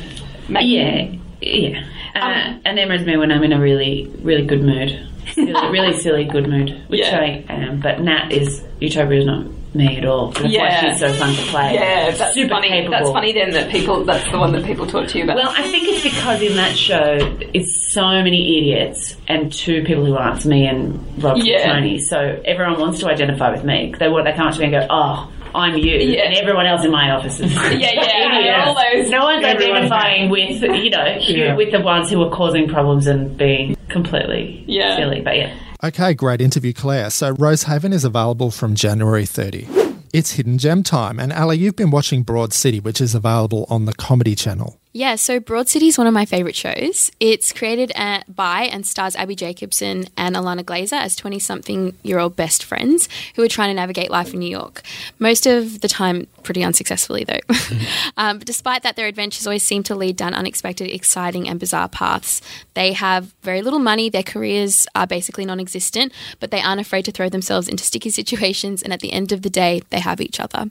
make- 0.50 0.66
Yeah, 0.66 1.10
yeah. 1.40 1.86
Uh, 2.14 2.18
Um, 2.20 2.60
and 2.64 2.78
Emma's 2.78 3.04
me 3.04 3.16
when 3.16 3.32
I'm 3.32 3.42
in 3.42 3.52
a 3.52 3.60
really, 3.60 4.10
really 4.22 4.44
good 4.46 4.62
mood. 4.62 4.98
Silly, 5.32 5.52
really 5.70 5.92
silly 5.94 6.24
good 6.24 6.48
mood, 6.48 6.80
which 6.88 7.00
Yeah. 7.00 7.18
I 7.20 7.44
am. 7.52 7.80
But 7.80 8.00
Nat 8.00 8.30
is 8.30 8.62
Utopia 8.80 9.20
is 9.20 9.26
not 9.26 9.46
me 9.74 9.96
at 9.96 10.04
all. 10.04 10.28
That's 10.30 10.44
why 10.44 10.50
Yeah. 10.50 10.90
she's 10.92 11.00
so 11.00 11.12
fun 11.14 11.34
to 11.34 11.42
play. 11.50 11.74
Yeah, 11.74 12.10
that's 12.12 12.34
super 12.34 12.50
funny. 12.50 12.68
capable. 12.68 12.90
That's 12.92 13.10
funny 13.10 13.32
then 13.32 13.50
that 13.52 13.70
people. 13.70 14.04
That's 14.04 14.30
the 14.30 14.38
one 14.38 14.52
that 14.52 14.64
people 14.64 14.86
talk 14.86 15.08
to 15.08 15.18
you 15.18 15.24
about. 15.24 15.36
Well, 15.36 15.52
I 15.56 15.62
think 15.62 15.88
it's 15.88 16.02
because 16.04 16.40
in 16.42 16.54
that 16.56 16.76
show 16.76 17.18
it's 17.52 17.92
so 17.92 18.02
many 18.22 18.58
idiots 18.58 19.16
and 19.26 19.52
two 19.52 19.82
people 19.82 20.04
who 20.04 20.14
aren't 20.14 20.44
me 20.46 20.66
and 20.66 21.00
Rob 21.20 21.38
Yeah. 21.38 21.72
Tony. 21.72 21.98
So 21.98 22.40
everyone 22.44 22.78
wants 22.78 23.00
to 23.00 23.08
identify 23.08 23.50
with 23.50 23.64
me. 23.64 23.92
They 23.98 24.08
want 24.08 24.26
they 24.26 24.32
come 24.34 24.46
up 24.46 24.54
to 24.54 24.60
me 24.60 24.66
and 24.66 24.74
go, 24.74 24.86
"Oh, 24.90 25.28
I'm 25.54 25.76
you," 25.78 25.96
Yeah. 25.96 26.22
and 26.24 26.34
everyone 26.34 26.66
else 26.66 26.84
in 26.84 26.90
my 26.90 27.10
office 27.10 27.40
is 27.40 27.52
yeah, 27.54 27.70
yeah, 27.70 28.38
idiots. 28.40 28.66
all 28.68 28.74
those. 28.74 29.10
No 29.10 29.24
one's 29.24 29.44
Everyone's 29.44 29.90
identifying 29.92 30.30
with 30.30 30.62
you 30.62 30.90
know 30.90 31.16
Yeah. 31.20 31.54
with 31.54 31.70
the 31.72 31.80
ones 31.80 32.10
who 32.10 32.22
are 32.22 32.30
causing 32.30 32.68
problems 32.68 33.06
and 33.06 33.36
being 33.36 33.76
completely 33.88 34.64
Yeah. 34.66 34.96
silly. 34.96 35.20
But 35.20 35.36
yeah, 35.36 35.54
Okay, 35.82 36.14
great 36.14 36.40
interview, 36.40 36.72
Claire. 36.72 37.10
So, 37.10 37.34
Rosehaven 37.34 37.92
is 37.92 38.04
available 38.04 38.50
from 38.50 38.74
January 38.74 39.26
30. 39.26 39.68
It's 40.14 40.32
Hidden 40.32 40.56
Gem 40.58 40.82
time. 40.82 41.18
And 41.20 41.30
Ali, 41.32 41.58
you've 41.58 41.76
been 41.76 41.90
watching 41.90 42.22
Broad 42.22 42.52
City, 42.54 42.80
which 42.80 43.00
is 43.02 43.14
available 43.14 43.66
on 43.68 43.84
the 43.84 43.92
Comedy 43.92 44.34
Channel. 44.34 44.78
Yeah, 44.96 45.16
so 45.16 45.40
Broad 45.40 45.68
City 45.68 45.88
is 45.88 45.98
one 45.98 46.06
of 46.06 46.14
my 46.14 46.24
favorite 46.24 46.54
shows. 46.54 47.10
It's 47.18 47.52
created 47.52 47.90
uh 47.96 48.20
by 48.28 48.62
and 48.62 48.86
stars 48.86 49.16
Abbi 49.16 49.34
Jacobson 49.34 50.06
and 50.16 50.36
Ilana 50.36 50.62
Glazer 50.62 50.92
as 50.92 51.16
20 51.16 51.40
something 51.40 51.96
year 52.04 52.20
old 52.20 52.36
best 52.36 52.62
friends 52.62 53.08
who 53.34 53.42
are 53.42 53.48
trying 53.48 53.70
to 53.70 53.74
navigate 53.74 54.08
life 54.08 54.32
in 54.32 54.38
New 54.38 54.48
York. 54.48 54.82
Most 55.18 55.46
of 55.46 55.80
the 55.80 55.88
time, 55.88 56.28
pretty 56.44 56.62
unsuccessfully, 56.62 57.24
though. 57.24 57.40
um, 58.16 58.38
but 58.38 58.46
despite 58.46 58.84
that, 58.84 58.94
their 58.94 59.08
adventures 59.08 59.48
always 59.48 59.64
seem 59.64 59.82
to 59.82 59.96
lead 59.96 60.16
down 60.16 60.32
unexpected, 60.32 60.94
exciting, 60.94 61.48
and 61.48 61.58
bizarre 61.58 61.88
paths. 61.88 62.40
They 62.74 62.92
have 62.92 63.34
very 63.42 63.62
little 63.62 63.80
money, 63.80 64.10
their 64.10 64.22
careers 64.22 64.86
are 64.94 65.08
basically 65.08 65.44
non 65.44 65.58
existent, 65.58 66.12
but 66.38 66.52
they 66.52 66.60
aren't 66.60 66.80
afraid 66.80 67.04
to 67.06 67.10
throw 67.10 67.28
themselves 67.28 67.66
into 67.66 67.82
sticky 67.82 68.10
situations, 68.10 68.80
and 68.80 68.92
at 68.92 69.00
the 69.00 69.12
end 69.12 69.32
of 69.32 69.42
the 69.42 69.50
day, 69.50 69.82
they 69.90 69.98
have 69.98 70.20
each 70.20 70.38
other. 70.38 70.70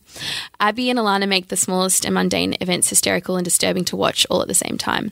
Abbi 0.61 0.89
and 0.89 0.99
Ilana 0.99 1.27
make 1.27 1.49
the 1.49 1.57
smallest 1.57 2.05
and 2.05 2.13
mundane 2.13 2.55
events 2.61 2.87
hysterical 2.87 3.35
and 3.35 3.43
disturbing 3.43 3.83
to 3.85 3.97
watch 3.97 4.12
all 4.29 4.41
at 4.41 4.47
the 4.47 4.53
same 4.53 4.77
time. 4.77 5.11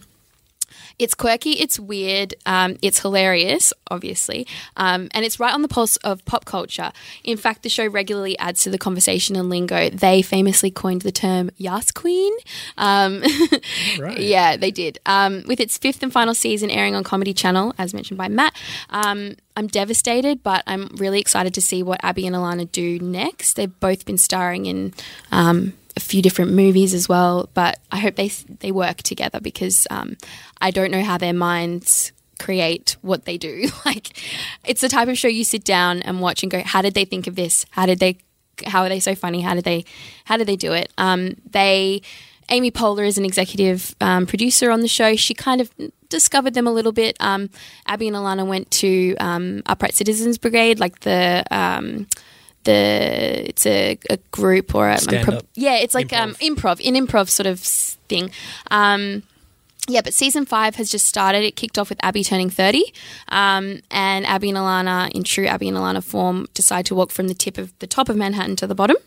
It's 1.00 1.16
quirky, 1.16 1.54
it's 1.54 1.80
weird, 1.80 2.36
um, 2.46 2.78
it's 2.84 3.00
hilarious, 3.00 3.74
obviously, 3.90 4.46
um, 4.78 5.10
and 5.16 5.26
it's 5.26 5.40
right 5.40 5.52
on 5.52 5.64
the 5.64 5.68
pulse 5.68 5.96
of 5.98 6.24
pop 6.26 6.46
culture. 6.46 6.92
In 7.24 7.38
fact, 7.38 7.64
the 7.64 7.70
show 7.70 7.88
regularly 7.88 8.38
adds 8.38 8.62
to 8.64 8.70
the 8.70 8.78
conversation 8.78 9.36
and 9.36 9.50
lingo. 9.50 9.90
They 9.90 10.22
famously 10.22 10.70
coined 10.70 11.02
the 11.02 11.12
term 11.12 11.50
Yas 11.58 11.92
Queen. 11.92 12.32
Um, 12.78 13.24
Yeah, 14.22 14.58
they 14.58 14.70
did. 14.70 15.00
Um, 15.08 15.44
with 15.48 15.60
its 15.60 15.76
fifth 15.78 16.04
and 16.04 16.14
final 16.14 16.36
season 16.36 16.70
airing 16.70 16.94
on 16.94 17.04
Comedy 17.04 17.34
Channel, 17.34 17.74
as 17.80 17.96
mentioned 17.96 18.20
by 18.20 18.28
Matt, 18.28 18.56
um, 18.92 19.36
I'm 19.58 19.68
devastated, 19.68 20.44
but 20.44 20.64
I'm 20.68 20.88
really 20.98 21.20
excited 21.20 21.54
to 21.56 21.62
see 21.62 21.82
what 21.82 22.00
Abbi 22.04 22.28
and 22.28 22.36
Ilana 22.36 22.72
do 22.72 23.00
next. 23.00 23.56
They've 23.56 23.80
both 23.80 24.06
been 24.06 24.18
starring 24.20 24.68
in 24.68 24.94
um, 25.32 25.74
a 25.96 26.00
few 26.00 26.22
different 26.22 26.52
movies 26.52 26.94
as 26.94 27.10
well, 27.10 27.50
but 27.54 27.80
I 27.92 28.00
hope 28.00 28.16
they 28.16 28.30
they 28.60 28.72
work 28.72 28.98
together 28.98 29.40
because 29.40 29.88
um, 29.90 30.18
I 30.60 30.72
don't 30.72 30.92
know 30.92 31.04
how 31.04 31.18
their 31.18 31.34
minds 31.34 32.12
create 32.40 32.98
what 33.02 33.26
they 33.26 33.38
do. 33.38 33.70
like, 33.86 34.18
it's 34.66 34.82
the 34.82 34.90
type 34.90 35.08
of 35.08 35.18
show 35.18 35.28
you 35.28 35.44
sit 35.44 35.64
down 35.64 36.02
and 36.02 36.22
watch 36.22 36.44
and 36.44 36.52
go, 36.52 36.62
"How 36.62 36.82
did 36.82 36.94
they 36.94 37.06
think 37.06 37.28
of 37.28 37.36
this? 37.36 37.66
How 37.72 37.86
did 37.86 38.00
they? 38.00 38.18
How 38.66 38.84
are 38.84 38.90
they 38.90 39.00
so 39.00 39.16
funny? 39.16 39.42
How 39.42 39.56
did 39.56 39.64
they? 39.64 39.86
How 40.26 40.38
did 40.38 40.48
they 40.48 40.56
do 40.56 40.74
it?" 40.74 40.92
Um, 40.98 41.36
they. 41.50 42.02
Amy 42.50 42.70
Poehler 42.70 43.08
is 43.08 43.18
an 43.18 43.24
executive 43.24 43.96
um, 44.02 44.26
producer 44.26 44.72
on 44.72 44.82
the 44.82 44.88
show. 44.88 45.16
She 45.16 45.34
kind 45.34 45.62
of 45.62 45.72
discovered 46.10 46.54
them 46.54 46.68
a 46.68 46.72
little 46.72 46.92
bit. 46.92 47.16
Um, 47.22 47.50
Abbi 47.86 48.08
and 48.08 48.16
Ilana 48.16 48.46
went 48.46 48.70
to 48.72 49.16
um, 49.22 49.62
Upright 49.68 49.94
Citizens 49.94 50.38
Brigade, 50.38 50.78
like 50.78 51.00
the 51.00 51.46
um, 51.50 52.08
the 52.64 53.50
it's 53.50 53.66
a, 53.66 53.98
a 54.10 54.18
group 54.32 54.76
or 54.76 54.90
a 54.90 54.98
Stand-up. 54.98 55.46
yeah, 55.56 55.76
it's 55.76 55.94
like 55.94 56.14
um, 56.14 56.36
improv, 56.36 56.86
an 56.86 56.96
improv 56.96 57.30
sort 57.30 57.48
of 57.48 57.60
thing. 57.60 58.32
Um, 58.70 59.24
yeah, 59.88 60.02
but 60.02 60.14
season 60.14 60.46
five 60.46 60.76
has 60.76 60.92
just 60.92 61.06
started. 61.06 61.44
It 61.44 61.56
kicked 61.56 61.78
off 61.80 61.90
with 61.90 62.00
Abbi 62.04 62.24
turning 62.24 62.50
30. 62.50 62.84
Um, 63.30 63.82
and 63.90 64.26
Abbi 64.26 64.50
and 64.50 64.58
Ilana, 64.58 65.12
in 65.12 65.24
true 65.24 65.48
Abbi 65.48 65.68
and 65.68 65.78
Ilana 65.78 66.04
form, 66.04 66.48
decide 66.54 66.86
to 66.88 66.96
walk 66.96 67.12
from 67.12 67.28
the 67.28 67.34
tip 67.34 67.58
of 67.58 67.78
the 67.80 67.88
top 67.88 68.08
of 68.08 68.16
Manhattan 68.16 68.56
to 68.58 68.68
the 68.68 68.76
bottom. 68.76 68.98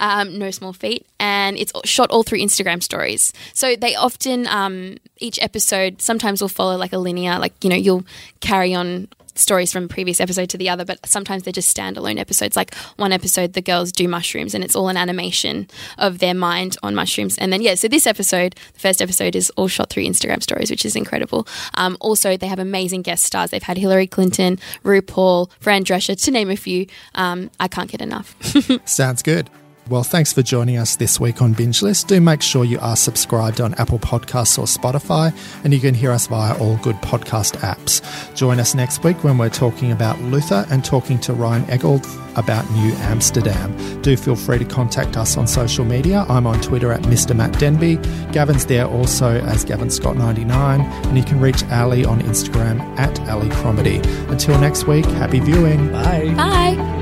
Um, 0.00 0.38
no 0.38 0.50
small 0.50 0.72
feat. 0.72 1.06
And 1.18 1.56
it's 1.56 1.72
shot 1.84 2.10
all 2.10 2.22
through 2.24 2.40
Instagram 2.40 2.82
stories. 2.82 3.32
So 3.54 3.74
they 3.74 3.94
often, 3.94 4.46
um, 4.48 4.96
each 5.18 5.38
episode 5.40 6.02
sometimes 6.02 6.42
will 6.42 6.48
follow 6.48 6.76
like 6.76 6.92
a 6.92 6.98
linear, 6.98 7.38
like, 7.38 7.54
you 7.64 7.70
know, 7.70 7.76
you'll 7.76 8.04
carry 8.40 8.74
on 8.74 9.08
stories 9.34 9.72
from 9.72 9.88
previous 9.88 10.20
episode 10.20 10.48
to 10.50 10.58
the 10.58 10.68
other, 10.68 10.84
but 10.84 11.04
sometimes 11.06 11.42
they're 11.42 11.52
just 11.52 11.74
standalone 11.74 12.18
episodes. 12.18 12.56
Like 12.56 12.74
one 12.96 13.12
episode, 13.12 13.52
the 13.54 13.62
girls 13.62 13.92
do 13.92 14.08
mushrooms, 14.08 14.54
and 14.54 14.62
it's 14.64 14.76
all 14.76 14.88
an 14.88 14.96
animation 14.96 15.68
of 15.98 16.18
their 16.18 16.34
mind 16.34 16.76
on 16.82 16.94
mushrooms. 16.94 17.38
And 17.38 17.52
then 17.52 17.62
yeah, 17.62 17.74
so 17.74 17.88
this 17.88 18.06
episode, 18.06 18.54
the 18.74 18.80
first 18.80 19.00
episode, 19.00 19.34
is 19.36 19.50
all 19.50 19.68
shot 19.68 19.90
through 19.90 20.04
Instagram 20.04 20.42
stories, 20.42 20.70
which 20.70 20.84
is 20.84 20.96
incredible. 20.96 21.46
Um, 21.74 21.96
also, 22.00 22.36
they 22.36 22.46
have 22.46 22.58
amazing 22.58 23.02
guest 23.02 23.24
stars. 23.24 23.50
They've 23.50 23.62
had 23.62 23.78
Hillary 23.78 24.06
Clinton, 24.06 24.58
RuPaul, 24.84 25.50
Fran 25.60 25.84
Drescher, 25.84 26.20
to 26.22 26.30
name 26.30 26.50
a 26.50 26.56
few. 26.56 26.86
Um, 27.14 27.50
I 27.60 27.68
can't 27.68 27.90
get 27.90 28.00
enough. 28.00 28.36
Sounds 28.86 29.22
good. 29.22 29.48
Well, 29.88 30.04
thanks 30.04 30.32
for 30.32 30.42
joining 30.42 30.78
us 30.78 30.94
this 30.96 31.18
week 31.18 31.42
on 31.42 31.54
Binge 31.54 31.82
List. 31.82 32.06
Do 32.06 32.20
make 32.20 32.40
sure 32.40 32.64
you 32.64 32.78
are 32.78 32.94
subscribed 32.96 33.60
on 33.60 33.74
Apple 33.74 33.98
Podcasts 33.98 34.56
or 34.56 34.64
Spotify, 34.64 35.34
and 35.64 35.74
you 35.74 35.80
can 35.80 35.92
hear 35.92 36.12
us 36.12 36.28
via 36.28 36.56
all 36.58 36.76
good 36.78 36.94
podcast 36.96 37.56
apps. 37.58 38.00
Join 38.36 38.60
us 38.60 38.76
next 38.76 39.02
week 39.02 39.22
when 39.24 39.38
we're 39.38 39.50
talking 39.50 39.90
about 39.90 40.18
Luther 40.20 40.64
and 40.70 40.84
talking 40.84 41.18
to 41.20 41.34
Ryan 41.34 41.64
Eggold 41.64 42.06
about 42.38 42.70
New 42.70 42.92
Amsterdam. 42.94 44.00
Do 44.02 44.16
feel 44.16 44.36
free 44.36 44.58
to 44.58 44.64
contact 44.64 45.16
us 45.16 45.36
on 45.36 45.48
social 45.48 45.84
media. 45.84 46.24
I'm 46.28 46.46
on 46.46 46.60
Twitter 46.60 46.92
at 46.92 47.02
Mr. 47.02 47.34
Matt 47.34 47.58
Denby. 47.58 47.96
Gavin's 48.32 48.64
there 48.64 48.86
also 48.86 49.40
as 49.40 49.64
Gavin 49.64 49.88
Scott99, 49.88 50.80
and 51.06 51.18
you 51.18 51.24
can 51.24 51.40
reach 51.40 51.64
Ali 51.70 52.04
on 52.04 52.20
Instagram 52.22 52.80
at 52.98 53.18
Ali 53.28 53.48
Cromedy. 53.48 54.02
Until 54.30 54.58
next 54.60 54.86
week, 54.86 55.04
happy 55.06 55.40
viewing. 55.40 55.90
Bye. 55.90 56.32
Bye. 56.36 57.01